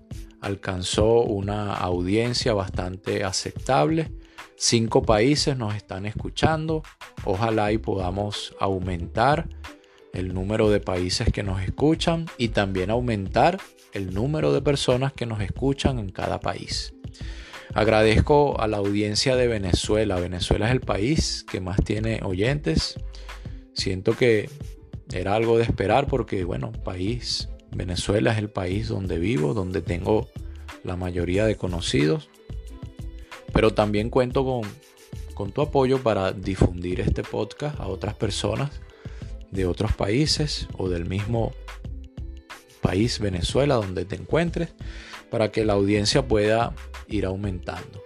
alcanzó 0.44 1.22
una 1.22 1.72
audiencia 1.72 2.52
bastante 2.52 3.24
aceptable. 3.24 4.10
Cinco 4.56 5.02
países 5.02 5.56
nos 5.56 5.74
están 5.74 6.04
escuchando. 6.04 6.82
Ojalá 7.24 7.72
y 7.72 7.78
podamos 7.78 8.54
aumentar 8.60 9.48
el 10.12 10.34
número 10.34 10.68
de 10.68 10.80
países 10.80 11.32
que 11.32 11.42
nos 11.42 11.62
escuchan 11.62 12.26
y 12.36 12.48
también 12.48 12.90
aumentar 12.90 13.58
el 13.92 14.12
número 14.12 14.52
de 14.52 14.60
personas 14.60 15.12
que 15.14 15.24
nos 15.24 15.40
escuchan 15.40 15.98
en 15.98 16.10
cada 16.10 16.40
país. 16.40 16.94
Agradezco 17.72 18.60
a 18.60 18.68
la 18.68 18.76
audiencia 18.76 19.36
de 19.36 19.48
Venezuela. 19.48 20.20
Venezuela 20.20 20.66
es 20.66 20.72
el 20.72 20.80
país 20.80 21.44
que 21.50 21.60
más 21.60 21.78
tiene 21.82 22.20
oyentes. 22.22 23.00
Siento 23.72 24.14
que 24.16 24.50
era 25.10 25.34
algo 25.34 25.56
de 25.56 25.64
esperar 25.64 26.06
porque, 26.06 26.44
bueno, 26.44 26.70
país, 26.70 27.48
Venezuela 27.74 28.32
es 28.32 28.38
el 28.38 28.48
país 28.48 28.88
donde 28.88 29.18
vivo, 29.18 29.54
donde 29.54 29.82
tengo 29.82 30.28
la 30.84 30.96
mayoría 30.96 31.46
de 31.46 31.56
conocidos. 31.56 32.28
Pero 33.52 33.74
también 33.74 34.10
cuento 34.10 34.62
con, 35.34 35.52
tu 35.52 35.62
apoyo 35.62 36.02
para 36.02 36.32
difundir 36.32 37.00
este 37.00 37.22
podcast 37.22 37.78
a 37.80 37.86
otras 37.86 38.14
personas 38.14 38.70
de 39.50 39.66
otros 39.66 39.92
países 39.92 40.68
o 40.76 40.88
del 40.88 41.06
mismo 41.06 41.52
país, 42.80 43.18
Venezuela, 43.18 43.76
donde 43.76 44.04
te 44.04 44.16
encuentres, 44.16 44.74
para 45.30 45.50
que 45.50 45.64
la 45.64 45.72
audiencia 45.72 46.26
pueda 46.26 46.74
ir 47.08 47.24
aumentando. 47.24 48.02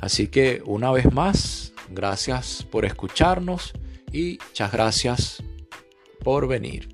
Así 0.00 0.28
que 0.28 0.62
una 0.66 0.90
vez 0.90 1.12
más, 1.12 1.72
gracias 1.90 2.66
por 2.70 2.84
escucharnos 2.84 3.72
y 4.12 4.38
muchas 4.48 4.72
gracias 4.72 5.42
por 6.22 6.46
venir. 6.46 6.88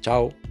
Chao. 0.00 0.43